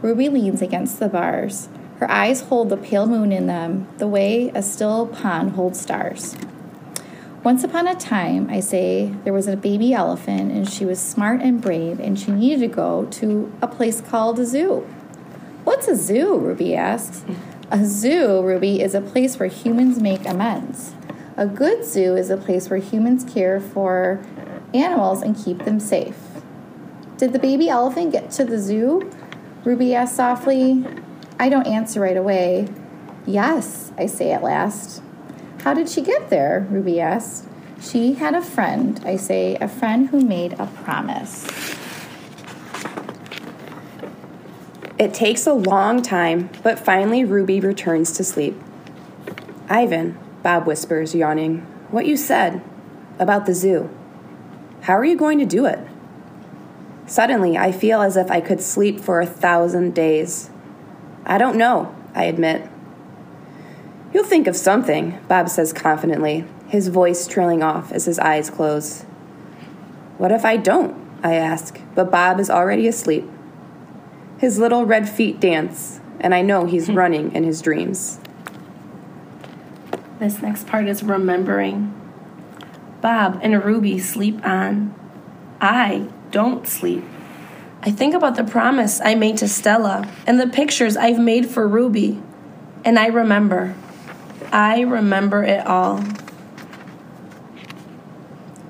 Ruby 0.02 0.28
leans 0.28 0.60
against 0.60 0.98
the 0.98 1.08
bars. 1.08 1.68
Her 1.98 2.10
eyes 2.10 2.42
hold 2.42 2.68
the 2.68 2.76
pale 2.76 3.06
moon 3.06 3.30
in 3.30 3.46
them, 3.46 3.86
the 3.98 4.08
way 4.08 4.50
a 4.54 4.62
still 4.62 5.06
pond 5.06 5.52
holds 5.52 5.80
stars. 5.80 6.36
Once 7.46 7.62
upon 7.62 7.86
a 7.86 7.94
time, 7.94 8.50
I 8.50 8.58
say, 8.58 9.14
there 9.22 9.32
was 9.32 9.46
a 9.46 9.56
baby 9.56 9.94
elephant, 9.94 10.50
and 10.50 10.68
she 10.68 10.84
was 10.84 10.98
smart 10.98 11.40
and 11.42 11.62
brave, 11.62 12.00
and 12.00 12.18
she 12.18 12.32
needed 12.32 12.58
to 12.58 12.66
go 12.66 13.04
to 13.04 13.52
a 13.62 13.68
place 13.68 14.00
called 14.00 14.40
a 14.40 14.44
zoo. 14.44 14.80
What's 15.62 15.86
a 15.86 15.94
zoo? 15.94 16.36
Ruby 16.36 16.74
asks. 16.74 17.24
A 17.70 17.84
zoo, 17.84 18.42
Ruby, 18.42 18.82
is 18.82 18.96
a 18.96 19.00
place 19.00 19.38
where 19.38 19.48
humans 19.48 20.00
make 20.00 20.26
amends. 20.26 20.94
A 21.36 21.46
good 21.46 21.84
zoo 21.84 22.16
is 22.16 22.30
a 22.30 22.36
place 22.36 22.68
where 22.68 22.80
humans 22.80 23.22
care 23.22 23.60
for 23.60 24.20
animals 24.74 25.22
and 25.22 25.36
keep 25.36 25.64
them 25.64 25.78
safe. 25.78 26.18
Did 27.16 27.32
the 27.32 27.38
baby 27.38 27.68
elephant 27.68 28.10
get 28.10 28.32
to 28.32 28.44
the 28.44 28.58
zoo? 28.58 29.08
Ruby 29.62 29.94
asks 29.94 30.16
softly. 30.16 30.84
I 31.38 31.48
don't 31.48 31.68
answer 31.68 32.00
right 32.00 32.16
away. 32.16 32.66
Yes, 33.24 33.92
I 33.96 34.06
say 34.06 34.32
at 34.32 34.42
last. 34.42 35.00
How 35.66 35.74
did 35.74 35.88
she 35.88 36.00
get 36.00 36.30
there? 36.30 36.64
Ruby 36.70 37.00
asks. 37.00 37.44
She 37.80 38.12
had 38.14 38.36
a 38.36 38.40
friend, 38.40 39.02
I 39.04 39.16
say, 39.16 39.56
a 39.56 39.66
friend 39.66 40.10
who 40.10 40.20
made 40.20 40.52
a 40.60 40.66
promise. 40.66 41.44
It 44.96 45.12
takes 45.12 45.44
a 45.44 45.52
long 45.52 46.02
time, 46.02 46.50
but 46.62 46.78
finally 46.78 47.24
Ruby 47.24 47.58
returns 47.58 48.12
to 48.12 48.22
sleep. 48.22 48.54
Ivan, 49.68 50.16
Bob 50.44 50.68
whispers, 50.68 51.16
yawning, 51.16 51.62
what 51.90 52.06
you 52.06 52.16
said 52.16 52.62
about 53.18 53.46
the 53.46 53.52
zoo. 53.52 53.90
How 54.82 54.96
are 54.96 55.04
you 55.04 55.16
going 55.16 55.40
to 55.40 55.44
do 55.44 55.66
it? 55.66 55.80
Suddenly, 57.06 57.58
I 57.58 57.72
feel 57.72 58.02
as 58.02 58.16
if 58.16 58.30
I 58.30 58.40
could 58.40 58.60
sleep 58.60 59.00
for 59.00 59.20
a 59.20 59.26
thousand 59.26 59.96
days. 59.96 60.48
I 61.24 61.38
don't 61.38 61.56
know, 61.56 61.92
I 62.14 62.26
admit. 62.26 62.70
You'll 64.16 64.24
think 64.24 64.46
of 64.46 64.56
something, 64.56 65.18
Bob 65.28 65.50
says 65.50 65.74
confidently, 65.74 66.46
his 66.68 66.88
voice 66.88 67.26
trailing 67.26 67.62
off 67.62 67.92
as 67.92 68.06
his 68.06 68.18
eyes 68.18 68.48
close. 68.48 69.02
What 70.16 70.32
if 70.32 70.42
I 70.42 70.56
don't? 70.56 70.96
I 71.22 71.34
ask, 71.34 71.78
but 71.94 72.10
Bob 72.10 72.40
is 72.40 72.48
already 72.48 72.88
asleep. 72.88 73.28
His 74.38 74.58
little 74.58 74.86
red 74.86 75.06
feet 75.06 75.38
dance, 75.38 76.00
and 76.18 76.34
I 76.34 76.40
know 76.40 76.64
he's 76.64 76.86
hmm. 76.86 76.94
running 76.94 77.32
in 77.32 77.44
his 77.44 77.60
dreams. 77.60 78.18
This 80.18 80.40
next 80.40 80.66
part 80.66 80.88
is 80.88 81.02
remembering. 81.02 81.92
Bob 83.02 83.38
and 83.42 83.62
Ruby 83.62 83.98
sleep 83.98 84.42
on. 84.46 84.94
I 85.60 86.08
don't 86.30 86.66
sleep. 86.66 87.04
I 87.82 87.90
think 87.90 88.14
about 88.14 88.36
the 88.36 88.44
promise 88.44 88.98
I 88.98 89.14
made 89.14 89.36
to 89.36 89.46
Stella 89.46 90.10
and 90.26 90.40
the 90.40 90.48
pictures 90.48 90.96
I've 90.96 91.18
made 91.18 91.50
for 91.50 91.68
Ruby, 91.68 92.22
and 92.82 92.98
I 92.98 93.08
remember. 93.08 93.74
I 94.52 94.80
remember 94.80 95.44
it 95.44 95.66
all. 95.66 96.04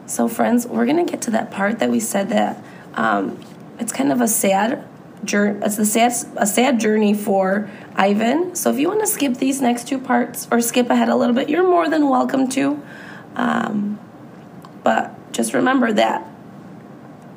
So, 0.07 0.29
friends, 0.29 0.67
we're 0.67 0.87
going 0.87 1.05
to 1.05 1.11
get 1.11 1.23
to 1.23 1.31
that 1.33 1.51
part 1.51 1.79
that 1.81 1.91
we 1.91 2.01
said 2.01 2.31
that 2.31 2.63
um, 2.95 3.39
it's 3.79 3.93
kind 3.93 4.13
of 4.13 4.21
a 4.21 4.29
sad 4.29 4.87
journey. 5.25 5.61
It's 5.65 5.79
a 5.79 5.85
sad, 5.85 6.13
a 6.37 6.47
sad 6.47 6.81
journey 6.81 7.15
for 7.15 7.71
Ivan. 7.95 8.55
So 8.55 8.71
if 8.71 8.79
you 8.79 8.89
want 8.89 9.01
to 9.01 9.07
skip 9.07 9.35
these 9.35 9.61
next 9.61 9.89
two 9.89 9.99
parts 9.99 10.49
or 10.51 10.61
skip 10.61 10.91
ahead 10.91 11.09
a 11.09 11.17
little 11.17 11.35
bit, 11.35 11.49
you're 11.49 11.69
more 11.69 11.89
than 11.89 12.09
welcome 12.09 12.49
to. 12.51 12.83
Um, 13.35 13.99
but 14.83 15.33
just 15.33 15.53
remember 15.53 15.93
that 15.93 16.27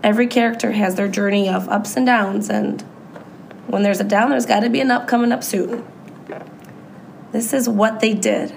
every 0.03 0.27
character 0.27 0.71
has 0.71 0.95
their 0.95 1.07
journey 1.07 1.49
of 1.49 1.67
ups 1.67 1.97
and 1.97 2.05
downs, 2.05 2.49
and 2.49 2.81
when 3.67 3.83
there's 3.83 3.99
a 3.99 4.03
down, 4.03 4.29
there's 4.29 4.45
got 4.45 4.61
to 4.61 4.69
be 4.69 4.79
an 4.79 4.91
up 4.91 5.07
coming 5.07 5.31
up 5.31 5.43
soon. 5.43 5.85
This 7.31 7.53
is 7.53 7.69
what 7.69 7.99
they 7.99 8.13
did. 8.13 8.55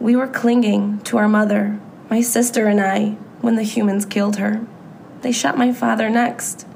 We 0.00 0.16
were 0.16 0.26
clinging 0.26 1.00
to 1.02 1.18
our 1.18 1.28
mother, 1.28 1.78
my 2.08 2.22
sister 2.22 2.66
and 2.66 2.80
I, 2.80 3.10
when 3.42 3.56
the 3.56 3.62
humans 3.62 4.06
killed 4.06 4.36
her. 4.36 4.64
They 5.20 5.32
shot 5.32 5.58
my 5.58 5.72
father 5.72 6.08
next. 6.08 6.66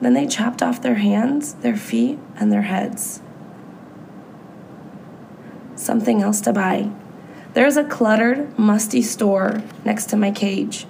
Then 0.00 0.14
they 0.14 0.26
chopped 0.26 0.62
off 0.62 0.80
their 0.80 0.94
hands, 0.94 1.54
their 1.54 1.76
feet, 1.76 2.18
and 2.36 2.52
their 2.52 2.62
heads. 2.62 3.20
Something 5.76 6.22
else 6.22 6.40
to 6.42 6.52
buy. 6.52 6.90
There's 7.54 7.76
a 7.76 7.84
cluttered, 7.84 8.58
musty 8.58 9.02
store 9.02 9.62
next 9.84 10.06
to 10.10 10.16
my 10.16 10.30
cage. 10.30 10.86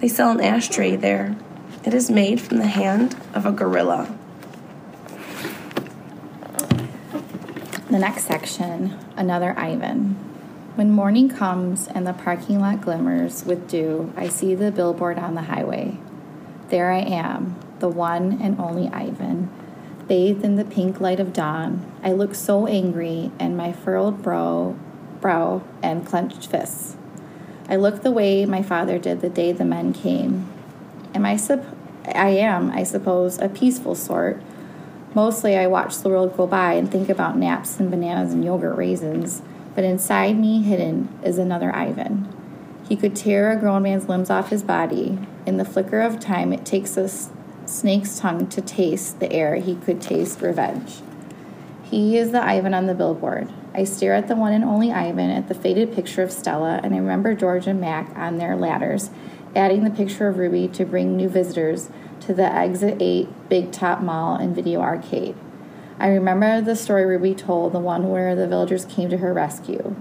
They 0.00 0.08
sell 0.08 0.30
an 0.30 0.40
ashtray 0.40 0.96
there. 0.96 1.36
It 1.84 1.94
is 1.94 2.10
made 2.10 2.40
from 2.40 2.58
the 2.58 2.66
hand 2.66 3.16
of 3.34 3.44
a 3.44 3.52
gorilla. 3.52 4.16
The 7.90 7.98
next 7.98 8.26
section, 8.26 8.96
another 9.16 9.52
Ivan. 9.58 10.14
When 10.76 10.92
morning 10.92 11.28
comes 11.28 11.88
and 11.88 12.06
the 12.06 12.12
parking 12.12 12.60
lot 12.60 12.82
glimmers 12.82 13.44
with 13.44 13.66
dew, 13.66 14.12
I 14.16 14.28
see 14.28 14.54
the 14.54 14.70
billboard 14.70 15.18
on 15.18 15.34
the 15.34 15.42
highway. 15.42 15.98
There 16.68 16.92
I 16.92 17.00
am, 17.00 17.56
the 17.80 17.88
one 17.88 18.38
and 18.40 18.60
only 18.60 18.86
Ivan, 18.90 19.50
bathed 20.06 20.44
in 20.44 20.54
the 20.54 20.64
pink 20.64 21.00
light 21.00 21.18
of 21.18 21.32
dawn. 21.32 21.84
I 22.00 22.12
look 22.12 22.36
so 22.36 22.68
angry, 22.68 23.32
and 23.40 23.56
my 23.56 23.72
furrowed 23.72 24.22
brow, 24.22 24.76
brow 25.20 25.62
and 25.82 26.06
clenched 26.06 26.46
fists. 26.46 26.96
I 27.68 27.74
look 27.74 28.02
the 28.02 28.12
way 28.12 28.46
my 28.46 28.62
father 28.62 29.00
did 29.00 29.20
the 29.20 29.28
day 29.28 29.50
the 29.50 29.64
men 29.64 29.92
came. 29.92 30.46
Am 31.12 31.26
I 31.26 31.34
sup- 31.36 31.74
I 32.06 32.28
am, 32.28 32.70
I 32.70 32.84
suppose, 32.84 33.40
a 33.40 33.48
peaceful 33.48 33.96
sort. 33.96 34.40
Mostly 35.12 35.56
I 35.56 35.66
watch 35.66 35.98
the 35.98 36.08
world 36.08 36.36
go 36.36 36.46
by 36.46 36.74
and 36.74 36.90
think 36.90 37.08
about 37.08 37.36
naps 37.36 37.80
and 37.80 37.90
bananas 37.90 38.32
and 38.32 38.44
yogurt 38.44 38.76
raisins, 38.76 39.42
but 39.74 39.82
inside 39.82 40.38
me, 40.38 40.62
hidden, 40.62 41.08
is 41.24 41.36
another 41.36 41.74
Ivan. 41.74 42.32
He 42.88 42.96
could 42.96 43.16
tear 43.16 43.50
a 43.50 43.56
grown 43.56 43.82
man's 43.82 44.08
limbs 44.08 44.30
off 44.30 44.50
his 44.50 44.62
body. 44.62 45.18
In 45.46 45.56
the 45.56 45.64
flicker 45.64 46.00
of 46.00 46.20
time, 46.20 46.52
it 46.52 46.64
takes 46.64 46.96
a 46.96 47.08
snake's 47.66 48.20
tongue 48.20 48.46
to 48.48 48.60
taste 48.60 49.18
the 49.18 49.32
air 49.32 49.56
he 49.56 49.74
could 49.76 50.00
taste 50.00 50.42
revenge. 50.42 51.00
He 51.82 52.16
is 52.16 52.30
the 52.30 52.42
Ivan 52.42 52.72
on 52.72 52.86
the 52.86 52.94
billboard. 52.94 53.52
I 53.74 53.84
stare 53.84 54.14
at 54.14 54.28
the 54.28 54.36
one 54.36 54.52
and 54.52 54.64
only 54.64 54.92
Ivan 54.92 55.30
at 55.30 55.48
the 55.48 55.54
faded 55.54 55.92
picture 55.92 56.22
of 56.22 56.30
Stella, 56.30 56.80
and 56.84 56.94
I 56.94 56.98
remember 56.98 57.34
George 57.34 57.66
and 57.66 57.80
Mac 57.80 58.16
on 58.16 58.38
their 58.38 58.56
ladders, 58.56 59.10
adding 59.56 59.82
the 59.82 59.90
picture 59.90 60.28
of 60.28 60.38
Ruby 60.38 60.68
to 60.68 60.84
bring 60.84 61.16
new 61.16 61.28
visitors 61.28 61.90
to 62.20 62.34
the 62.34 62.44
Exit 62.44 62.98
8 63.00 63.48
Big 63.48 63.72
Top 63.72 64.00
Mall 64.00 64.36
and 64.36 64.54
Video 64.54 64.80
Arcade. 64.80 65.34
I 65.98 66.08
remember 66.08 66.60
the 66.60 66.76
story 66.76 67.04
Ruby 67.04 67.34
told, 67.34 67.72
the 67.72 67.78
one 67.78 68.10
where 68.10 68.34
the 68.34 68.46
villagers 68.46 68.84
came 68.84 69.10
to 69.10 69.18
her 69.18 69.32
rescue. 69.32 69.96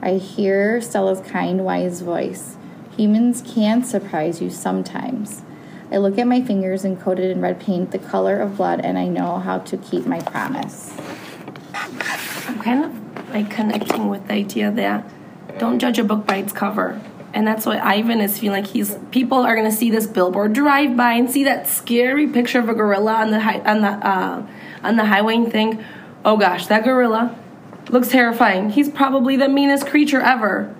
I 0.00 0.14
hear 0.14 0.80
Stella's 0.80 1.20
kind, 1.20 1.64
wise 1.64 2.00
voice. 2.00 2.56
Humans 2.96 3.42
can 3.46 3.84
surprise 3.84 4.42
you 4.42 4.50
sometimes. 4.50 5.42
I 5.90 5.98
look 5.98 6.18
at 6.18 6.26
my 6.26 6.42
fingers 6.42 6.84
encoded 6.84 7.30
in 7.30 7.40
red 7.40 7.60
paint, 7.60 7.90
the 7.90 7.98
color 7.98 8.40
of 8.40 8.56
blood, 8.56 8.80
and 8.80 8.98
I 8.98 9.06
know 9.08 9.38
how 9.38 9.58
to 9.58 9.76
keep 9.76 10.06
my 10.06 10.20
promise. 10.20 10.96
I'm 11.74 12.58
kind 12.60 12.84
of 12.84 13.28
like 13.30 13.50
connecting 13.50 14.08
with 14.08 14.26
the 14.26 14.34
idea 14.34 14.70
that 14.70 15.04
don't 15.58 15.78
judge 15.78 15.98
a 15.98 16.04
book 16.04 16.26
by 16.26 16.36
its 16.36 16.52
cover. 16.52 17.00
And 17.34 17.46
that's 17.46 17.64
what 17.64 17.78
Ivan 17.78 18.20
is 18.20 18.38
feeling 18.38 18.62
like. 18.62 18.70
He's 18.72 18.94
people 19.10 19.38
are 19.38 19.54
to 19.56 19.72
see 19.72 19.90
this 19.90 20.06
billboard, 20.06 20.52
drive 20.52 20.96
by, 20.96 21.12
and 21.14 21.30
see 21.30 21.44
that 21.44 21.66
scary 21.66 22.26
picture 22.26 22.58
of 22.58 22.68
a 22.68 22.74
gorilla 22.74 23.14
on 23.14 23.30
the 23.30 23.40
hi- 23.40 23.60
on 23.60 23.80
the 23.80 23.88
uh, 23.88 24.46
on 24.82 24.96
the 24.96 25.04
highway, 25.06 25.36
and 25.36 25.50
think, 25.50 25.80
"Oh 26.24 26.36
gosh, 26.36 26.66
that 26.66 26.84
gorilla 26.84 27.34
looks 27.88 28.08
terrifying. 28.08 28.70
He's 28.70 28.90
probably 28.90 29.36
the 29.36 29.48
meanest 29.48 29.86
creature 29.86 30.20
ever." 30.20 30.74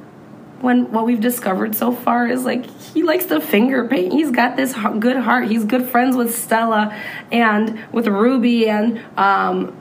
When 0.61 0.93
what 0.93 1.07
we've 1.07 1.21
discovered 1.21 1.75
so 1.75 1.91
far 1.91 2.29
is 2.29 2.45
like 2.45 2.67
he 2.67 3.03
likes 3.03 3.25
to 3.27 3.41
finger 3.41 3.89
paint. 3.89 4.13
He's 4.13 4.31
got 4.31 4.57
this 4.57 4.75
good 5.01 5.17
heart. 5.17 5.49
He's 5.49 5.65
good 5.65 5.87
friends 5.89 6.15
with 6.15 6.37
Stella 6.37 6.97
and 7.33 7.81
with 7.93 8.07
Ruby, 8.07 8.69
and 8.69 9.01
um, 9.17 9.75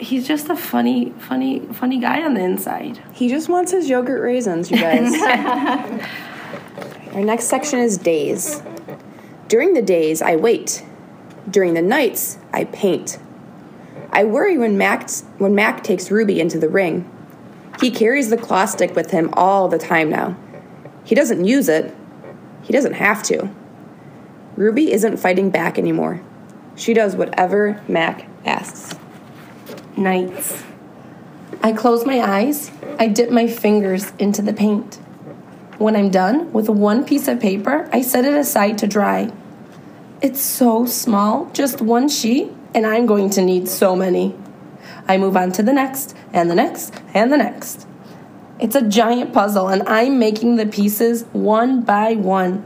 he's 0.00 0.26
just 0.26 0.48
a 0.48 0.56
funny, 0.56 1.10
funny, 1.18 1.60
funny 1.72 1.98
guy 1.98 2.22
on 2.22 2.34
the 2.34 2.42
inside. 2.42 3.02
He 3.12 3.28
just 3.28 3.48
wants 3.48 3.72
his 3.72 3.88
yogurt 3.88 4.22
raisins, 4.22 4.70
you 4.70 4.78
guys. 4.78 5.12
Our 7.14 7.22
next 7.22 7.44
section 7.44 7.80
is 7.80 7.98
days. 7.98 8.62
During 9.48 9.74
the 9.74 9.82
days, 9.82 10.22
I 10.22 10.36
wait. 10.36 10.84
During 11.48 11.74
the 11.74 11.82
nights, 11.82 12.38
I 12.52 12.64
paint. 12.64 13.18
I 14.12 14.24
worry 14.24 14.58
when 14.58 14.78
Mac, 14.78 15.10
when 15.38 15.54
Mac 15.54 15.84
takes 15.84 16.10
Ruby 16.10 16.40
into 16.40 16.58
the 16.58 16.68
ring. 16.68 17.10
He 17.80 17.90
carries 17.90 18.30
the 18.30 18.36
claw 18.36 18.66
stick 18.66 18.94
with 18.94 19.10
him 19.10 19.30
all 19.34 19.68
the 19.68 19.78
time 19.78 20.10
now. 20.10 20.36
He 21.04 21.14
doesn't 21.14 21.44
use 21.44 21.68
it, 21.68 21.94
he 22.62 22.72
doesn't 22.72 22.94
have 22.94 23.22
to. 23.24 23.50
Ruby 24.56 24.92
isn't 24.92 25.16
fighting 25.16 25.50
back 25.50 25.78
anymore. 25.78 26.20
She 26.76 26.94
does 26.94 27.16
whatever 27.16 27.82
Mac 27.88 28.28
asks. 28.44 28.99
Nights. 30.00 30.64
I 31.62 31.72
close 31.72 32.06
my 32.06 32.20
eyes, 32.20 32.70
I 32.98 33.06
dip 33.06 33.30
my 33.30 33.46
fingers 33.46 34.12
into 34.18 34.40
the 34.40 34.54
paint. 34.54 34.94
When 35.76 35.94
I'm 35.94 36.08
done 36.08 36.52
with 36.54 36.70
one 36.70 37.04
piece 37.04 37.28
of 37.28 37.38
paper, 37.38 37.86
I 37.92 38.00
set 38.00 38.24
it 38.24 38.32
aside 38.32 38.78
to 38.78 38.86
dry. 38.86 39.30
It's 40.22 40.40
so 40.40 40.86
small, 40.86 41.50
just 41.52 41.82
one 41.82 42.08
sheet, 42.08 42.50
and 42.74 42.86
I'm 42.86 43.04
going 43.04 43.28
to 43.30 43.42
need 43.42 43.68
so 43.68 43.94
many. 43.94 44.34
I 45.06 45.18
move 45.18 45.36
on 45.36 45.52
to 45.52 45.62
the 45.62 45.72
next, 45.72 46.16
and 46.32 46.50
the 46.50 46.54
next, 46.54 46.94
and 47.12 47.30
the 47.30 47.36
next. 47.36 47.86
It's 48.58 48.76
a 48.76 48.88
giant 48.88 49.32
puzzle, 49.32 49.68
and 49.68 49.82
I'm 49.82 50.18
making 50.18 50.56
the 50.56 50.66
pieces 50.66 51.24
one 51.32 51.82
by 51.82 52.14
one. 52.14 52.64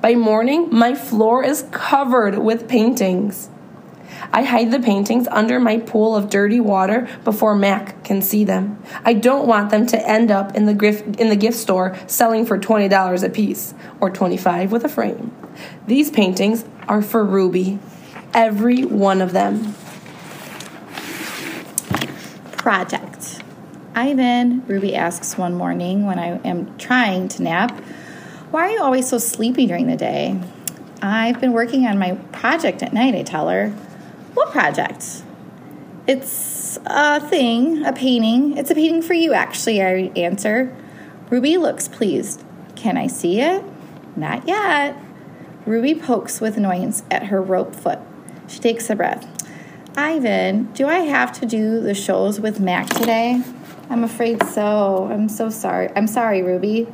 By 0.00 0.14
morning, 0.14 0.68
my 0.70 0.94
floor 0.94 1.44
is 1.44 1.64
covered 1.70 2.38
with 2.38 2.68
paintings. 2.68 3.49
I 4.32 4.44
hide 4.44 4.70
the 4.70 4.78
paintings 4.78 5.26
under 5.28 5.58
my 5.58 5.78
pool 5.78 6.14
of 6.14 6.30
dirty 6.30 6.60
water 6.60 7.08
before 7.24 7.56
Mac 7.56 8.04
can 8.04 8.22
see 8.22 8.44
them. 8.44 8.80
I 9.04 9.14
don't 9.14 9.46
want 9.46 9.70
them 9.70 9.86
to 9.88 10.08
end 10.08 10.30
up 10.30 10.54
in 10.54 10.66
the 10.66 10.74
gift, 10.74 11.18
in 11.18 11.30
the 11.30 11.36
gift 11.36 11.56
store 11.56 11.96
selling 12.06 12.46
for 12.46 12.56
$20 12.58 13.24
a 13.24 13.28
piece 13.28 13.74
or 14.00 14.10
25 14.10 14.70
with 14.70 14.84
a 14.84 14.88
frame. 14.88 15.34
These 15.86 16.10
paintings 16.10 16.64
are 16.86 17.02
for 17.02 17.24
Ruby, 17.24 17.80
every 18.32 18.84
one 18.84 19.20
of 19.20 19.32
them. 19.32 19.74
Project. 22.52 23.42
Ivan, 23.96 24.64
Ruby 24.66 24.94
asks 24.94 25.36
one 25.36 25.54
morning 25.54 26.06
when 26.06 26.20
I 26.20 26.38
am 26.46 26.78
trying 26.78 27.26
to 27.28 27.42
nap, 27.42 27.72
Why 28.52 28.68
are 28.68 28.70
you 28.70 28.80
always 28.80 29.08
so 29.08 29.18
sleepy 29.18 29.66
during 29.66 29.88
the 29.88 29.96
day? 29.96 30.40
I've 31.02 31.40
been 31.40 31.52
working 31.52 31.86
on 31.86 31.98
my 31.98 32.14
project 32.30 32.82
at 32.84 32.92
night, 32.92 33.14
I 33.16 33.22
tell 33.22 33.48
her. 33.48 33.74
What 34.34 34.50
project? 34.52 35.22
It's 36.06 36.78
a 36.86 37.20
thing, 37.20 37.84
a 37.84 37.92
painting. 37.92 38.56
It's 38.56 38.70
a 38.70 38.74
painting 38.74 39.02
for 39.02 39.14
you, 39.14 39.32
actually, 39.32 39.82
I 39.82 40.12
answer. 40.16 40.74
Ruby 41.30 41.56
looks 41.56 41.88
pleased. 41.88 42.44
Can 42.76 42.96
I 42.96 43.06
see 43.06 43.40
it? 43.40 43.64
Not 44.16 44.46
yet. 44.46 44.96
Ruby 45.66 45.94
pokes 45.94 46.40
with 46.40 46.56
annoyance 46.56 47.02
at 47.10 47.24
her 47.24 47.42
rope 47.42 47.74
foot. 47.74 47.98
She 48.48 48.58
takes 48.58 48.88
a 48.90 48.96
breath. 48.96 49.26
Ivan, 49.96 50.72
do 50.72 50.86
I 50.86 51.00
have 51.00 51.32
to 51.40 51.46
do 51.46 51.80
the 51.80 51.94
shows 51.94 52.40
with 52.40 52.60
Mac 52.60 52.88
today? 52.88 53.42
I'm 53.88 54.04
afraid 54.04 54.42
so. 54.44 55.08
I'm 55.10 55.28
so 55.28 55.50
sorry. 55.50 55.90
I'm 55.96 56.06
sorry, 56.06 56.42
Ruby. 56.42 56.86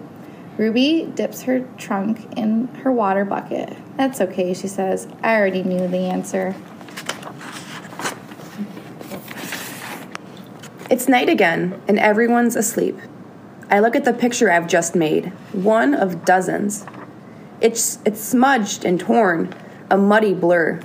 Ruby 0.57 1.11
dips 1.15 1.43
her 1.43 1.61
trunk 1.77 2.27
in 2.37 2.69
her 2.83 2.91
water 2.91 3.27
bucket. 3.27 3.77
That's 3.97 4.21
okay, 4.23 4.55
she 4.55 4.69
says. 4.69 5.07
I 5.23 5.37
already 5.37 5.63
knew 5.63 5.87
the 5.87 5.99
answer. 5.99 6.55
It's 10.89 11.09
night 11.09 11.29
again, 11.29 11.83
and 11.89 11.99
everyone's 11.99 12.55
asleep. 12.55 12.97
I 13.69 13.81
look 13.81 13.97
at 13.97 14.05
the 14.05 14.13
picture 14.13 14.53
I've 14.53 14.69
just 14.69 14.95
made, 14.95 15.33
one 15.53 15.95
of 15.95 16.25
dozens. 16.25 16.87
It's, 17.61 17.99
it's 18.05 18.21
smudged 18.21 18.85
and 18.85 19.01
torn, 19.01 19.53
a 19.91 19.97
muddy 19.97 20.33
blur. 20.33 20.81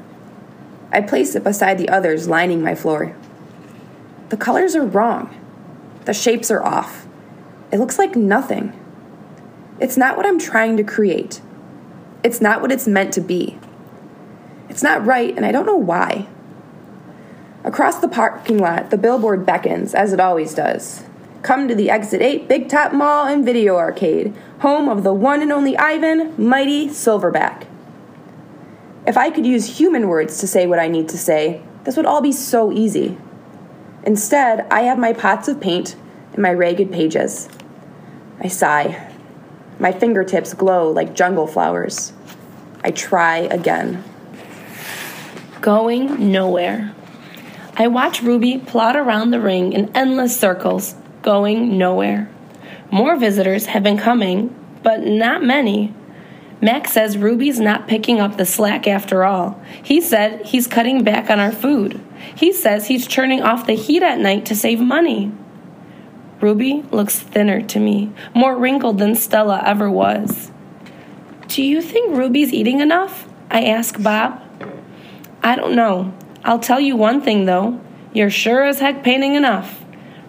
I 0.92 1.02
place 1.02 1.36
it 1.36 1.44
beside 1.44 1.78
the 1.78 1.90
others 1.90 2.28
lining 2.28 2.64
my 2.64 2.74
floor. 2.74 3.16
The 4.30 4.38
colors 4.38 4.76
are 4.76 4.86
wrong. 4.86 5.38
The 6.06 6.16
shapes 6.16 6.50
are 6.50 6.64
off. 6.64 7.06
It 7.72 7.78
looks 7.78 8.00
like 8.00 8.16
nothing. 8.16 8.74
It's 9.80 9.98
not 9.98 10.18
what 10.18 10.26
I'm 10.26 10.40
trying 10.40 10.78
to 10.78 10.84
create. 10.84 11.42
It's 12.24 12.42
not 12.42 12.60
what 12.60 12.72
it's 12.72 12.88
meant 12.88 13.14
to 13.14 13.22
be. 13.22 13.60
It's 14.68 14.82
not 14.82 15.06
right, 15.06 15.36
and 15.36 15.46
I 15.46 15.52
don't 15.52 15.68
know 15.68 15.78
why. 15.78 16.28
Across 17.64 18.00
the 18.00 18.08
parking 18.08 18.58
lot, 18.58 18.90
the 18.90 18.98
billboard 18.98 19.46
beckons, 19.46 19.94
as 19.94 20.14
it 20.14 20.20
always 20.20 20.56
does. 20.56 21.04
Come 21.44 21.68
to 21.68 21.76
the 21.76 21.92
Exit 21.92 22.22
8 22.22 22.48
Big 22.48 22.70
Top 22.70 22.92
Mall 22.92 23.28
and 23.28 23.46
Video 23.46 23.76
Arcade, 23.76 24.34
home 24.60 24.90
of 24.90 25.04
the 25.04 25.14
one 25.14 25.42
and 25.42 25.52
only 25.52 25.78
Ivan, 25.78 26.34
Mighty 26.38 26.88
Silverback. 26.88 27.68
If 29.06 29.16
I 29.16 29.30
could 29.30 29.46
use 29.46 29.78
human 29.78 30.08
words 30.08 30.40
to 30.40 30.48
say 30.48 30.66
what 30.66 30.80
I 30.80 30.88
need 30.88 31.10
to 31.10 31.18
say, 31.18 31.62
this 31.84 31.98
would 31.98 32.06
all 32.06 32.22
be 32.22 32.32
so 32.32 32.72
easy. 32.72 33.18
Instead, 34.06 34.68
I 34.72 34.82
have 34.82 34.98
my 34.98 35.14
pots 35.14 35.48
of 35.48 35.62
paint 35.62 35.96
and 36.34 36.42
my 36.42 36.54
ragged 36.54 36.92
pages. 36.92 37.48
I 38.40 38.48
sigh. 38.48 39.12
My 39.80 39.92
fingertips 39.92 40.54
glow 40.54 40.92
like 40.92 41.16
jungle 41.16 41.46
flowers. 41.46 42.14
I 42.84 42.90
try 42.92 43.38
again. 43.38 44.04
Going 45.62 46.32
nowhere. 46.32 46.96
I 47.76 47.88
watch 47.88 48.22
Ruby 48.22 48.58
plod 48.58 48.96
around 48.96 49.32
the 49.32 49.40
ring 49.40 49.74
in 49.74 49.96
endless 49.96 50.38
circles, 50.38 50.96
going 51.22 51.78
nowhere. 51.78 52.30
More 52.92 53.16
visitors 53.16 53.68
have 53.68 53.84
been 53.84 53.98
coming, 53.98 54.54
but 54.84 55.02
not 55.02 55.44
many. 55.44 55.94
Mac 56.62 56.88
says 56.88 57.18
Ruby's 57.18 57.60
not 57.60 57.88
picking 57.88 58.20
up 58.20 58.38
the 58.38 58.46
slack 58.46 58.88
after 58.88 59.24
all. 59.24 59.60
He 59.84 60.02
said 60.02 60.46
he's 60.46 60.68
cutting 60.68 61.04
back 61.04 61.30
on 61.30 61.40
our 61.40 61.52
food. 61.52 62.00
He 62.36 62.54
says 62.54 62.88
he's 62.88 63.08
turning 63.08 63.42
off 63.42 63.66
the 63.66 63.74
heat 63.74 64.04
at 64.04 64.20
night 64.20 64.46
to 64.48 64.56
save 64.56 64.80
money. 64.80 65.32
Ruby 66.40 66.84
looks 66.92 67.20
thinner 67.20 67.62
to 67.62 67.80
me, 67.80 68.12
more 68.36 68.58
wrinkled 68.58 68.98
than 68.98 69.16
Stella 69.16 69.62
ever 69.66 69.90
was. 69.90 70.52
Do 71.48 71.64
you 71.64 71.82
think 71.82 72.16
Ruby's 72.16 72.54
eating 72.54 72.80
enough? 72.80 73.28
I 73.50 73.64
ask 73.66 74.02
Bob. 74.02 74.42
I 75.44 75.56
don't 75.56 75.76
know. 75.76 76.14
I'll 76.44 76.60
tell 76.60 76.80
you 76.80 76.96
one 76.96 77.22
thing, 77.22 77.46
though. 77.46 77.80
You're 78.14 78.30
sure 78.30 78.64
as 78.64 78.80
heck 78.80 79.04
painting 79.04 79.36
enough. 79.36 79.84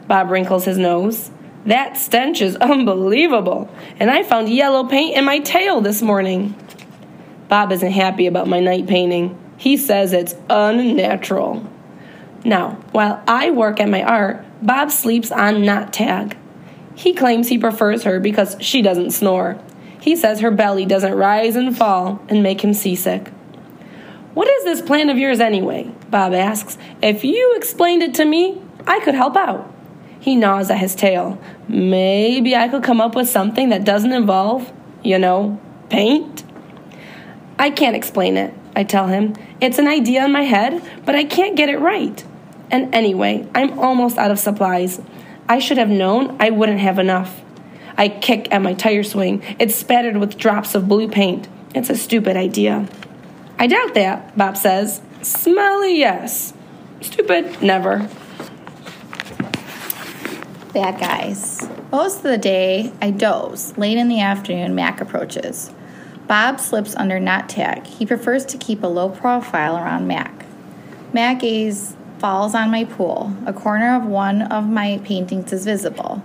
Bob 0.07 0.31
wrinkles 0.31 0.65
his 0.65 0.79
nose. 0.79 1.31
That 1.67 1.97
stench 1.97 2.41
is 2.43 2.57
unbelievable, 2.61 3.71
and 3.99 4.11
I 4.11 4.23
found 4.23 4.49
yellow 4.49 4.85
paint 4.85 5.17
in 5.17 5.25
my 5.25 5.39
tail 5.39 5.81
this 5.81 6.03
morning. 6.03 6.55
Bob 7.49 7.73
isn't 7.73 7.93
happy 7.93 8.27
about 8.27 8.49
my 8.49 8.61
night 8.61 8.87
painting. 8.87 9.39
He 9.57 9.77
says 9.77 10.13
it's 10.13 10.35
unnatural. 10.51 11.67
Now, 12.45 12.73
while 12.91 13.23
I 13.29 13.51
work 13.51 13.79
at 13.79 13.89
my 13.89 14.03
art, 14.03 14.45
Bob 14.61 14.91
sleeps 14.91 15.31
on 15.31 15.65
Not 15.65 15.93
Tag. 15.93 16.37
He 16.95 17.15
claims 17.15 17.49
he 17.49 17.59
prefers 17.59 18.03
her 18.03 18.21
because 18.21 18.57
she 18.61 18.83
doesn't 18.83 19.13
snore. 19.13 19.61
He 20.01 20.17
says 20.17 20.41
her 20.41 20.51
belly 20.51 20.85
doesn't 20.85 21.15
rise 21.15 21.57
and 21.57 21.77
fall 21.77 22.21
and 22.29 22.43
make 22.43 22.63
him 22.63 22.75
seasick. 22.75 23.31
What 24.35 24.49
is 24.49 24.65
this 24.65 24.81
plan 24.81 25.11
of 25.11 25.19
yours 25.19 25.41
anyway? 25.41 25.91
Bob 26.11 26.33
asks. 26.33 26.79
If 27.03 27.23
you 27.23 27.55
explained 27.57 28.03
it 28.03 28.15
to 28.15 28.25
me, 28.25 28.61
I 28.87 29.01
could 29.01 29.15
help 29.15 29.37
out. 29.37 29.71
He 30.21 30.37
gnaws 30.37 30.71
at 30.71 30.79
his 30.79 30.95
tail. 30.95 31.39
Maybe 31.69 32.57
I 32.57 32.69
could 32.69 32.83
come 32.83 33.01
up 33.01 33.15
with 33.15 33.29
something 33.29 33.69
that 33.71 33.85
doesn't 33.85 34.13
involve, 34.13 34.73
you 35.03 35.19
know, 35.19 35.61
paint? 35.91 36.45
I 37.59 37.71
can't 37.71 37.97
explain 37.97 38.37
it, 38.37 38.55
I 38.75 38.85
tell 38.85 39.09
him. 39.09 39.35
It's 39.61 39.79
an 39.79 39.87
idea 39.87 40.25
in 40.25 40.33
my 40.33 40.43
head, 40.43 40.83
but 41.05 41.15
I 41.15 41.25
can't 41.25 41.57
get 41.57 41.69
it 41.69 41.79
right. 41.79 42.25
And 42.71 42.95
anyway, 42.95 43.47
I'm 43.55 43.79
almost 43.79 44.17
out 44.17 44.31
of 44.31 44.39
supplies. 44.39 45.01
I 45.49 45.59
should 45.59 45.77
have 45.77 45.91
known 45.91 46.37
I 46.41 46.51
wouldn't 46.51 46.81
have 46.81 46.99
enough. 46.99 47.43
I 47.99 48.09
kick 48.09 48.49
at 48.51 48.63
my 48.63 48.73
tire 48.73 49.03
swing. 49.03 49.43
It's 49.59 49.75
spattered 49.75 50.17
with 50.17 50.39
drops 50.39 50.75
of 50.75 50.89
blue 50.89 51.09
paint. 51.09 51.49
It's 51.75 51.91
a 51.91 51.97
stupid 51.97 52.37
idea. 52.37 52.89
I 53.63 53.69
doubt 53.69 53.95
that, 53.95 54.37
Bob 54.37 54.57
says. 54.57 55.01
Smelly, 55.23 55.97
yes. 55.97 56.53
Stupid, 57.01 57.63
never. 57.63 58.09
Bad 60.75 60.99
guys. 60.99 61.69
Most 61.93 62.17
of 62.17 62.23
the 62.25 62.39
day, 62.39 62.93
I 63.01 63.13
doze. 63.13 63.79
Late 63.79 63.99
in 63.99 64.09
the 64.09 64.19
afternoon, 64.19 64.75
Mac 64.75 65.01
approaches. 65.01 65.71
Bob 66.27 66.59
slips 66.59 66.97
under 66.97 67.21
Not 67.21 67.49
Tag. 67.49 67.87
He 67.87 68.05
prefers 68.05 68.45
to 68.47 68.59
keep 68.59 68.83
a 68.83 68.89
low 68.89 69.09
profile 69.09 69.77
around 69.77 70.09
Mac. 70.09 70.45
Mac 71.13 71.39
gaze 71.39 71.95
falls 72.19 72.57
on 72.57 72.73
my 72.73 72.83
pool. 72.83 73.33
A 73.47 73.53
corner 73.53 73.95
of 73.95 74.05
one 74.05 74.43
of 74.43 74.69
my 74.69 75.01
paintings 75.05 75.53
is 75.53 75.65
visible. 75.65 76.17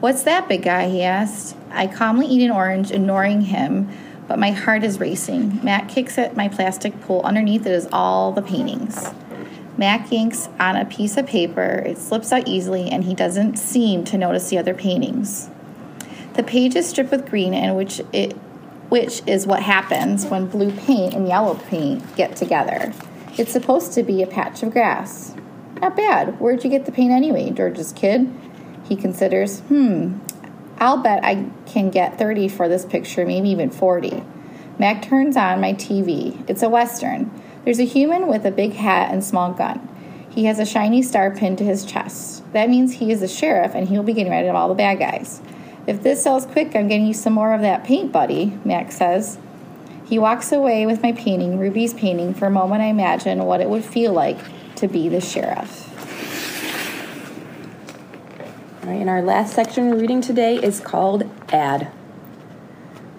What's 0.00 0.24
that, 0.24 0.48
big 0.48 0.64
guy? 0.64 0.88
he 0.88 1.04
asked. 1.04 1.56
I 1.70 1.86
calmly 1.86 2.26
eat 2.26 2.44
an 2.44 2.50
orange, 2.50 2.90
ignoring 2.90 3.42
him, 3.42 3.88
but 4.28 4.38
my 4.38 4.50
heart 4.50 4.84
is 4.84 5.00
racing. 5.00 5.62
Mac 5.62 5.88
kicks 5.88 6.18
at 6.18 6.36
my 6.36 6.48
plastic 6.48 7.00
pool. 7.02 7.22
Underneath 7.22 7.66
it 7.66 7.72
is 7.72 7.88
all 7.92 8.32
the 8.32 8.42
paintings. 8.42 9.10
Mac 9.76 10.12
yanks 10.12 10.48
on 10.60 10.76
a 10.76 10.84
piece 10.84 11.16
of 11.16 11.26
paper. 11.26 11.82
It 11.86 11.98
slips 11.98 12.32
out 12.32 12.46
easily, 12.46 12.88
and 12.90 13.04
he 13.04 13.14
doesn't 13.14 13.58
seem 13.58 14.04
to 14.04 14.18
notice 14.18 14.48
the 14.48 14.58
other 14.58 14.74
paintings. 14.74 15.50
The 16.34 16.42
page 16.42 16.76
is 16.76 16.88
stripped 16.88 17.10
with 17.10 17.28
green, 17.28 17.54
and 17.54 17.76
which 17.76 18.00
it 18.12 18.36
which 18.88 19.22
is 19.26 19.46
what 19.46 19.62
happens 19.62 20.26
when 20.26 20.46
blue 20.46 20.70
paint 20.70 21.14
and 21.14 21.26
yellow 21.26 21.54
paint 21.54 22.14
get 22.14 22.36
together. 22.36 22.92
It's 23.38 23.50
supposed 23.50 23.94
to 23.94 24.02
be 24.02 24.22
a 24.22 24.26
patch 24.26 24.62
of 24.62 24.70
grass. 24.70 25.34
Not 25.80 25.96
bad. 25.96 26.38
Where'd 26.38 26.62
you 26.62 26.68
get 26.68 26.84
the 26.84 26.92
paint 26.92 27.10
anyway, 27.10 27.48
George's 27.50 27.92
kid? 27.92 28.30
He 28.84 28.94
considers, 28.94 29.60
hmm, 29.60 30.18
I'll 30.82 30.96
bet 30.96 31.24
I 31.24 31.48
can 31.66 31.90
get 31.90 32.18
30 32.18 32.48
for 32.48 32.68
this 32.68 32.84
picture, 32.84 33.24
maybe 33.24 33.50
even 33.50 33.70
40. 33.70 34.24
Mac 34.80 35.00
turns 35.00 35.36
on 35.36 35.60
my 35.60 35.74
TV. 35.74 36.44
It's 36.50 36.64
a 36.64 36.68
Western. 36.68 37.30
There's 37.64 37.78
a 37.78 37.84
human 37.84 38.26
with 38.26 38.44
a 38.44 38.50
big 38.50 38.72
hat 38.72 39.12
and 39.12 39.22
small 39.22 39.52
gun. 39.52 39.88
He 40.28 40.46
has 40.46 40.58
a 40.58 40.66
shiny 40.66 41.00
star 41.00 41.30
pinned 41.30 41.58
to 41.58 41.64
his 41.64 41.84
chest. 41.84 42.42
That 42.52 42.68
means 42.68 42.94
he 42.94 43.12
is 43.12 43.20
the 43.20 43.28
sheriff 43.28 43.76
and 43.76 43.88
he'll 43.88 44.02
be 44.02 44.12
getting 44.12 44.32
rid 44.32 44.44
of 44.44 44.56
all 44.56 44.68
the 44.68 44.74
bad 44.74 44.98
guys. 44.98 45.40
If 45.86 46.02
this 46.02 46.20
sells 46.20 46.46
quick, 46.46 46.74
I'm 46.74 46.88
getting 46.88 47.06
you 47.06 47.14
some 47.14 47.34
more 47.34 47.54
of 47.54 47.60
that 47.60 47.84
paint, 47.84 48.10
buddy, 48.10 48.58
Mac 48.64 48.90
says. 48.90 49.38
He 50.06 50.18
walks 50.18 50.50
away 50.50 50.84
with 50.86 51.00
my 51.00 51.12
painting, 51.12 51.60
Ruby's 51.60 51.94
painting. 51.94 52.34
For 52.34 52.46
a 52.46 52.50
moment, 52.50 52.82
I 52.82 52.86
imagine 52.86 53.44
what 53.44 53.60
it 53.60 53.70
would 53.70 53.84
feel 53.84 54.12
like 54.12 54.40
to 54.76 54.88
be 54.88 55.08
the 55.08 55.20
sheriff. 55.20 55.90
All 58.81 58.81
right, 58.92 59.00
and 59.00 59.10
our 59.10 59.22
last 59.22 59.54
section 59.54 59.88
we're 59.88 59.96
reading 59.96 60.20
today 60.20 60.56
is 60.56 60.78
called 60.78 61.22
Ad. 61.50 61.90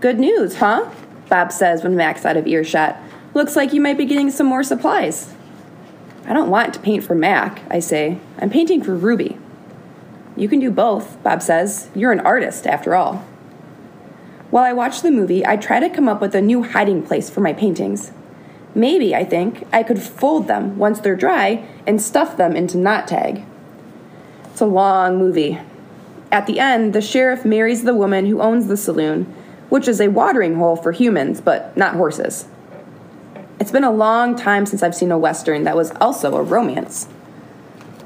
Good 0.02 0.20
news, 0.20 0.58
huh? 0.58 0.92
Bob 1.30 1.52
says 1.52 1.84
when 1.84 1.96
Mac's 1.96 2.26
out 2.26 2.38
of 2.38 2.46
earshot. 2.46 2.98
Looks 3.34 3.56
like 3.56 3.74
you 3.74 3.82
might 3.82 3.98
be 3.98 4.06
getting 4.06 4.30
some 4.30 4.46
more 4.46 4.62
supplies. 4.62 5.34
I 6.26 6.34
don't 6.34 6.52
want 6.52 6.76
to 6.76 6.80
paint 6.80 7.04
for 7.04 7.16
Mac, 7.16 7.64
I 7.72 7.80
say. 7.80 8.20
I'm 8.38 8.52
painting 8.52 8.84
for 8.84 8.96
Ruby. 8.96 9.40
You 10.36 10.48
can 10.48 10.60
do 10.60 10.70
both, 10.70 11.22
Bob 11.24 11.42
says. 11.42 11.90
You're 11.96 12.12
an 12.12 12.20
artist, 12.20 12.68
after 12.68 12.94
all. 12.94 13.26
While 14.52 14.66
I 14.66 14.74
watch 14.74 15.02
the 15.02 15.10
movie, 15.10 15.46
I 15.46 15.58
try 15.58 15.80
to 15.80 15.90
come 15.90 16.08
up 16.08 16.22
with 16.22 16.36
a 16.36 16.42
new 16.42 16.62
hiding 16.62 17.02
place 17.02 17.32
for 17.32 17.42
my 17.42 17.54
paintings. 17.54 18.12
Maybe, 18.76 19.16
I 19.16 19.24
think, 19.24 19.66
I 19.74 19.82
could 19.82 20.02
fold 20.02 20.48
them 20.48 20.78
once 20.78 21.00
they're 21.00 21.16
dry 21.16 21.68
and 21.88 22.00
stuff 22.00 22.38
them 22.38 22.56
into 22.56 22.78
Not 22.78 23.08
Tag. 23.08 23.44
It's 24.54 24.62
a 24.62 24.68
long 24.68 25.18
movie. 25.18 25.58
At 26.32 26.46
the 26.46 26.60
end, 26.60 26.94
the 26.94 27.02
sheriff 27.02 27.44
marries 27.44 27.86
the 27.86 27.96
woman 27.96 28.28
who 28.28 28.40
owns 28.40 28.68
the 28.68 28.78
saloon, 28.78 29.24
which 29.70 29.88
is 29.88 30.00
a 30.00 30.10
watering 30.10 30.58
hole 30.58 30.76
for 30.76 30.92
humans, 30.92 31.42
but 31.42 31.76
not 31.76 31.96
horses. 31.96 32.46
It's 33.60 33.72
been 33.72 33.84
a 33.84 33.92
long 33.92 34.36
time 34.36 34.68
since 34.68 34.84
I've 34.84 34.94
seen 34.94 35.12
a 35.12 35.18
Western 35.18 35.64
that 35.64 35.76
was 35.76 35.90
also 36.00 36.36
a 36.36 36.44
romance. 36.44 37.08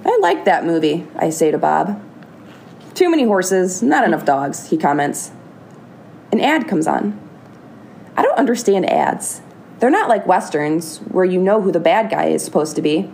I 0.06 0.18
like 0.22 0.46
that 0.46 0.66
movie, 0.66 1.06
I 1.18 1.32
say 1.32 1.52
to 1.52 1.58
Bob. 1.58 2.02
Too 2.96 3.10
many 3.10 3.26
horses, 3.26 3.84
not 3.84 4.06
enough 4.06 4.24
dogs, 4.24 4.70
he 4.70 4.78
comments. 4.78 5.32
An 6.32 6.40
ad 6.40 6.66
comes 6.66 6.88
on. 6.88 7.20
I 8.16 8.22
don't 8.22 8.40
understand 8.40 8.90
ads. 8.90 9.42
They're 9.80 9.90
not 9.90 10.08
like 10.08 10.26
Westerns, 10.26 11.00
where 11.00 11.26
you 11.26 11.42
know 11.42 11.62
who 11.62 11.74
the 11.74 11.82
bad 11.82 12.10
guy 12.10 12.28
is 12.28 12.46
supposed 12.46 12.78
to 12.78 12.82
be. 12.82 13.12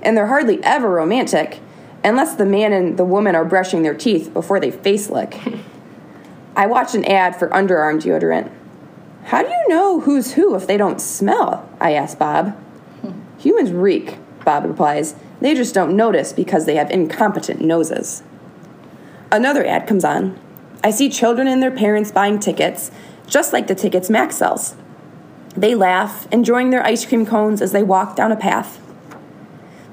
And 0.00 0.16
they're 0.16 0.28
hardly 0.28 0.64
ever 0.64 0.88
romantic, 0.88 1.60
unless 2.02 2.34
the 2.34 2.46
man 2.46 2.72
and 2.72 2.96
the 2.96 3.04
woman 3.04 3.34
are 3.34 3.44
brushing 3.44 3.82
their 3.82 3.94
teeth 3.94 4.32
before 4.32 4.60
they 4.60 4.70
face 4.70 5.10
lick. 5.10 5.38
I 6.56 6.66
watched 6.66 6.94
an 6.94 7.04
ad 7.04 7.36
for 7.36 7.48
underarm 7.48 8.00
deodorant. 8.00 8.50
How 9.24 9.42
do 9.42 9.48
you 9.48 9.68
know 9.68 10.00
who's 10.00 10.32
who 10.32 10.54
if 10.54 10.66
they 10.66 10.76
don't 10.76 11.00
smell? 11.00 11.68
I 11.80 11.92
ask 11.92 12.18
Bob. 12.18 12.56
Humans 13.38 13.72
reek, 13.72 14.18
Bob 14.44 14.64
replies. 14.64 15.14
They 15.40 15.54
just 15.54 15.74
don't 15.74 15.96
notice 15.96 16.32
because 16.32 16.66
they 16.66 16.74
have 16.76 16.90
incompetent 16.90 17.60
noses. 17.60 18.22
Another 19.32 19.64
ad 19.64 19.86
comes 19.86 20.04
on. 20.04 20.38
I 20.82 20.90
see 20.90 21.08
children 21.08 21.46
and 21.46 21.62
their 21.62 21.70
parents 21.70 22.10
buying 22.10 22.38
tickets, 22.38 22.90
just 23.26 23.52
like 23.52 23.66
the 23.66 23.74
tickets 23.74 24.10
Mac 24.10 24.32
sells. 24.32 24.74
They 25.56 25.74
laugh, 25.74 26.26
enjoying 26.32 26.70
their 26.70 26.84
ice 26.84 27.04
cream 27.04 27.26
cones 27.26 27.62
as 27.62 27.72
they 27.72 27.82
walk 27.82 28.16
down 28.16 28.32
a 28.32 28.36
path. 28.36 28.80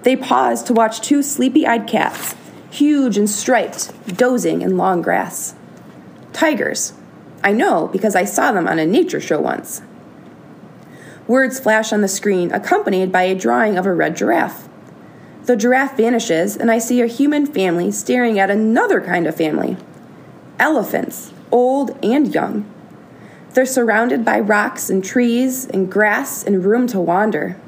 They 0.04 0.16
pause 0.16 0.64
to 0.64 0.74
watch 0.74 1.02
two 1.02 1.22
sleepy 1.24 1.66
eyed 1.66 1.88
cats, 1.88 2.36
huge 2.70 3.18
and 3.18 3.30
striped, 3.30 4.18
dozing 4.18 4.62
in 4.62 4.78
long 4.78 5.02
grass. 5.02 5.56
Tigers. 6.34 6.94
I 7.44 7.52
know 7.52 7.88
because 7.88 8.16
I 8.16 8.26
saw 8.26 8.52
them 8.52 8.68
on 8.68 8.80
a 8.80 8.86
nature 8.86 9.22
show 9.22 9.40
once. 9.40 9.82
Words 11.28 11.60
flash 11.60 11.92
on 11.92 12.02
the 12.02 12.08
screen, 12.08 12.52
accompanied 12.52 13.12
by 13.12 13.24
a 13.24 13.36
drawing 13.36 13.78
of 13.78 13.86
a 13.86 13.94
red 13.94 14.16
giraffe. 14.16 14.70
The 15.44 15.56
giraffe 15.56 15.98
vanishes, 15.98 16.56
and 16.58 16.72
I 16.72 16.78
see 16.78 17.02
a 17.02 17.08
human 17.08 17.46
family 17.46 17.92
staring 17.92 18.40
at 18.40 18.50
another 18.50 19.02
kind 19.02 19.28
of 19.28 19.36
family 19.36 19.78
elephants, 20.60 21.34
old 21.52 21.98
and 22.04 22.34
young. 22.34 22.66
They're 23.54 23.66
surrounded 23.66 24.26
by 24.26 24.40
rocks 24.40 24.90
and 24.90 25.04
trees 25.04 25.66
and 25.66 25.92
grass 25.92 26.44
and 26.44 26.64
room 26.66 26.88
to 26.88 27.00
wander. 27.00 27.60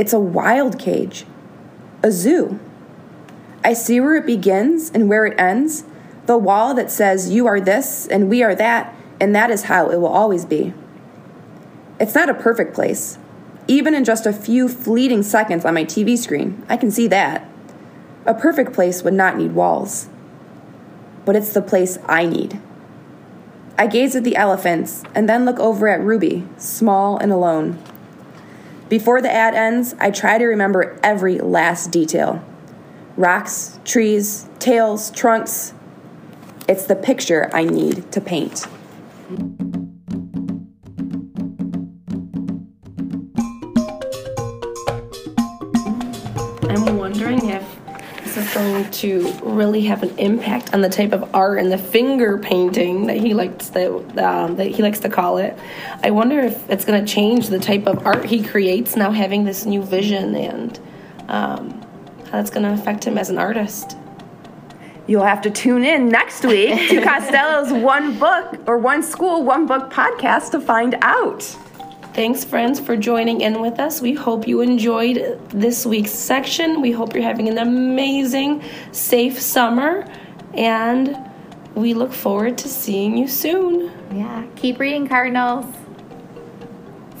It's 0.00 0.14
a 0.14 0.18
wild 0.18 0.78
cage, 0.78 1.26
a 2.02 2.10
zoo. 2.10 2.58
I 3.62 3.74
see 3.74 4.00
where 4.00 4.16
it 4.16 4.24
begins 4.24 4.90
and 4.94 5.10
where 5.10 5.26
it 5.26 5.38
ends, 5.38 5.84
the 6.24 6.38
wall 6.38 6.72
that 6.72 6.90
says 6.90 7.28
you 7.28 7.46
are 7.46 7.60
this 7.60 8.06
and 8.06 8.30
we 8.30 8.42
are 8.42 8.54
that, 8.54 8.96
and 9.20 9.36
that 9.36 9.50
is 9.50 9.64
how 9.64 9.90
it 9.90 10.00
will 10.00 10.08
always 10.08 10.46
be. 10.46 10.72
It's 12.00 12.14
not 12.14 12.30
a 12.30 12.34
perfect 12.34 12.74
place. 12.74 13.18
Even 13.68 13.94
in 13.94 14.06
just 14.06 14.24
a 14.24 14.32
few 14.32 14.70
fleeting 14.70 15.22
seconds 15.22 15.66
on 15.66 15.74
my 15.74 15.84
TV 15.84 16.16
screen, 16.16 16.64
I 16.66 16.78
can 16.78 16.90
see 16.90 17.06
that. 17.08 17.46
A 18.24 18.32
perfect 18.32 18.72
place 18.72 19.02
would 19.02 19.12
not 19.12 19.36
need 19.36 19.52
walls. 19.52 20.08
But 21.26 21.36
it's 21.36 21.52
the 21.52 21.60
place 21.60 21.98
I 22.06 22.24
need. 22.24 22.58
I 23.76 23.86
gaze 23.86 24.16
at 24.16 24.24
the 24.24 24.36
elephants 24.36 25.02
and 25.14 25.28
then 25.28 25.44
look 25.44 25.58
over 25.58 25.88
at 25.88 26.00
Ruby, 26.00 26.48
small 26.56 27.18
and 27.18 27.30
alone. 27.30 27.78
Before 28.90 29.22
the 29.22 29.32
ad 29.32 29.54
ends, 29.54 29.94
I 30.00 30.10
try 30.10 30.36
to 30.36 30.44
remember 30.46 30.98
every 31.04 31.38
last 31.38 31.92
detail 31.92 32.44
rocks, 33.16 33.78
trees, 33.84 34.48
tails, 34.58 35.12
trunks. 35.12 35.74
It's 36.68 36.86
the 36.86 36.96
picture 36.96 37.48
I 37.52 37.64
need 37.64 38.10
to 38.10 38.20
paint. 38.20 38.66
To 48.92 49.32
really 49.42 49.82
have 49.82 50.02
an 50.02 50.18
impact 50.18 50.74
on 50.74 50.80
the 50.80 50.88
type 50.88 51.12
of 51.12 51.34
art 51.34 51.58
and 51.58 51.70
the 51.70 51.78
finger 51.78 52.38
painting 52.38 53.06
that 53.06 53.16
he 53.16 53.34
likes 53.34 53.68
that 53.70 53.90
um, 54.18 54.56
that 54.56 54.68
he 54.68 54.82
likes 54.82 55.00
to 55.00 55.08
call 55.08 55.38
it. 55.38 55.58
I 56.02 56.10
wonder 56.10 56.40
if 56.40 56.68
it's 56.70 56.84
going 56.84 57.04
to 57.04 57.12
change 57.12 57.48
the 57.48 57.58
type 57.58 57.86
of 57.86 58.06
art 58.06 58.24
he 58.24 58.42
creates 58.42 58.96
now, 58.96 59.10
having 59.10 59.44
this 59.44 59.64
new 59.66 59.82
vision, 59.82 60.34
and 60.34 60.78
um, 61.28 61.80
how 62.26 62.32
that's 62.32 62.50
going 62.50 62.64
to 62.64 62.72
affect 62.72 63.04
him 63.04 63.18
as 63.18 63.30
an 63.30 63.38
artist. 63.38 63.96
You'll 65.06 65.24
have 65.24 65.42
to 65.42 65.50
tune 65.50 65.84
in 65.84 66.08
next 66.08 66.44
week 66.44 66.88
to 66.88 67.02
Costello's 67.04 67.72
One 67.72 68.18
Book 68.18 68.60
or 68.66 68.78
One 68.78 69.02
School, 69.02 69.42
One 69.42 69.66
Book 69.66 69.90
podcast 69.90 70.52
to 70.52 70.60
find 70.60 70.96
out. 71.02 71.56
Thanks, 72.12 72.44
friends, 72.44 72.80
for 72.80 72.96
joining 72.96 73.40
in 73.40 73.60
with 73.60 73.78
us. 73.78 74.00
We 74.02 74.14
hope 74.14 74.48
you 74.48 74.62
enjoyed 74.62 75.40
this 75.50 75.86
week's 75.86 76.10
section. 76.10 76.80
We 76.80 76.90
hope 76.90 77.14
you're 77.14 77.22
having 77.22 77.48
an 77.48 77.58
amazing, 77.58 78.64
safe 78.90 79.40
summer, 79.40 80.04
and 80.54 81.16
we 81.76 81.94
look 81.94 82.12
forward 82.12 82.58
to 82.58 82.68
seeing 82.68 83.16
you 83.16 83.28
soon. 83.28 83.92
Yeah, 84.12 84.44
keep 84.56 84.80
reading, 84.80 85.06
Cardinals. 85.06 85.66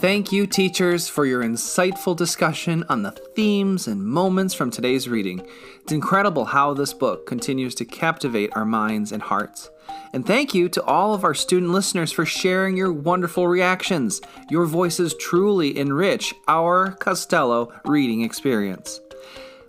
Thank 0.00 0.32
you, 0.32 0.46
teachers, 0.46 1.10
for 1.10 1.26
your 1.26 1.42
insightful 1.42 2.16
discussion 2.16 2.86
on 2.88 3.02
the 3.02 3.10
themes 3.10 3.86
and 3.86 4.02
moments 4.02 4.54
from 4.54 4.70
today's 4.70 5.10
reading. 5.10 5.46
It's 5.82 5.92
incredible 5.92 6.46
how 6.46 6.72
this 6.72 6.94
book 6.94 7.26
continues 7.26 7.74
to 7.74 7.84
captivate 7.84 8.48
our 8.56 8.64
minds 8.64 9.12
and 9.12 9.20
hearts. 9.20 9.68
And 10.14 10.26
thank 10.26 10.54
you 10.54 10.70
to 10.70 10.82
all 10.84 11.12
of 11.12 11.22
our 11.22 11.34
student 11.34 11.72
listeners 11.72 12.12
for 12.12 12.24
sharing 12.24 12.78
your 12.78 12.90
wonderful 12.90 13.46
reactions. 13.46 14.22
Your 14.48 14.64
voices 14.64 15.14
truly 15.20 15.76
enrich 15.76 16.32
our 16.48 16.92
Costello 16.92 17.70
reading 17.84 18.22
experience. 18.22 19.02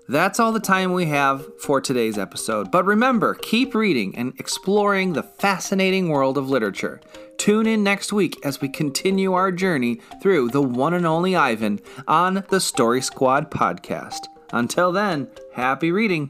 That's 0.07 0.39
all 0.39 0.53
the 0.53 0.61
time 0.61 0.93
we 0.93 1.07
have 1.07 1.45
for 1.59 1.81
today's 1.81 2.17
episode. 2.17 2.71
But 2.71 2.85
remember, 2.85 3.33
keep 3.33 3.75
reading 3.75 4.15
and 4.15 4.33
exploring 4.39 5.11
the 5.11 5.23
fascinating 5.23 6.07
world 6.07 6.37
of 6.37 6.49
literature. 6.49 7.01
Tune 7.41 7.65
in 7.65 7.83
next 7.83 8.13
week 8.13 8.39
as 8.45 8.61
we 8.61 8.69
continue 8.69 9.33
our 9.33 9.51
journey 9.51 9.99
through 10.21 10.49
the 10.49 10.61
one 10.61 10.93
and 10.93 11.07
only 11.07 11.35
Ivan 11.35 11.79
on 12.07 12.43
the 12.49 12.59
Story 12.59 13.01
Squad 13.01 13.49
podcast. 13.49 14.27
Until 14.53 14.91
then, 14.91 15.27
happy 15.51 15.91
reading. 15.91 16.29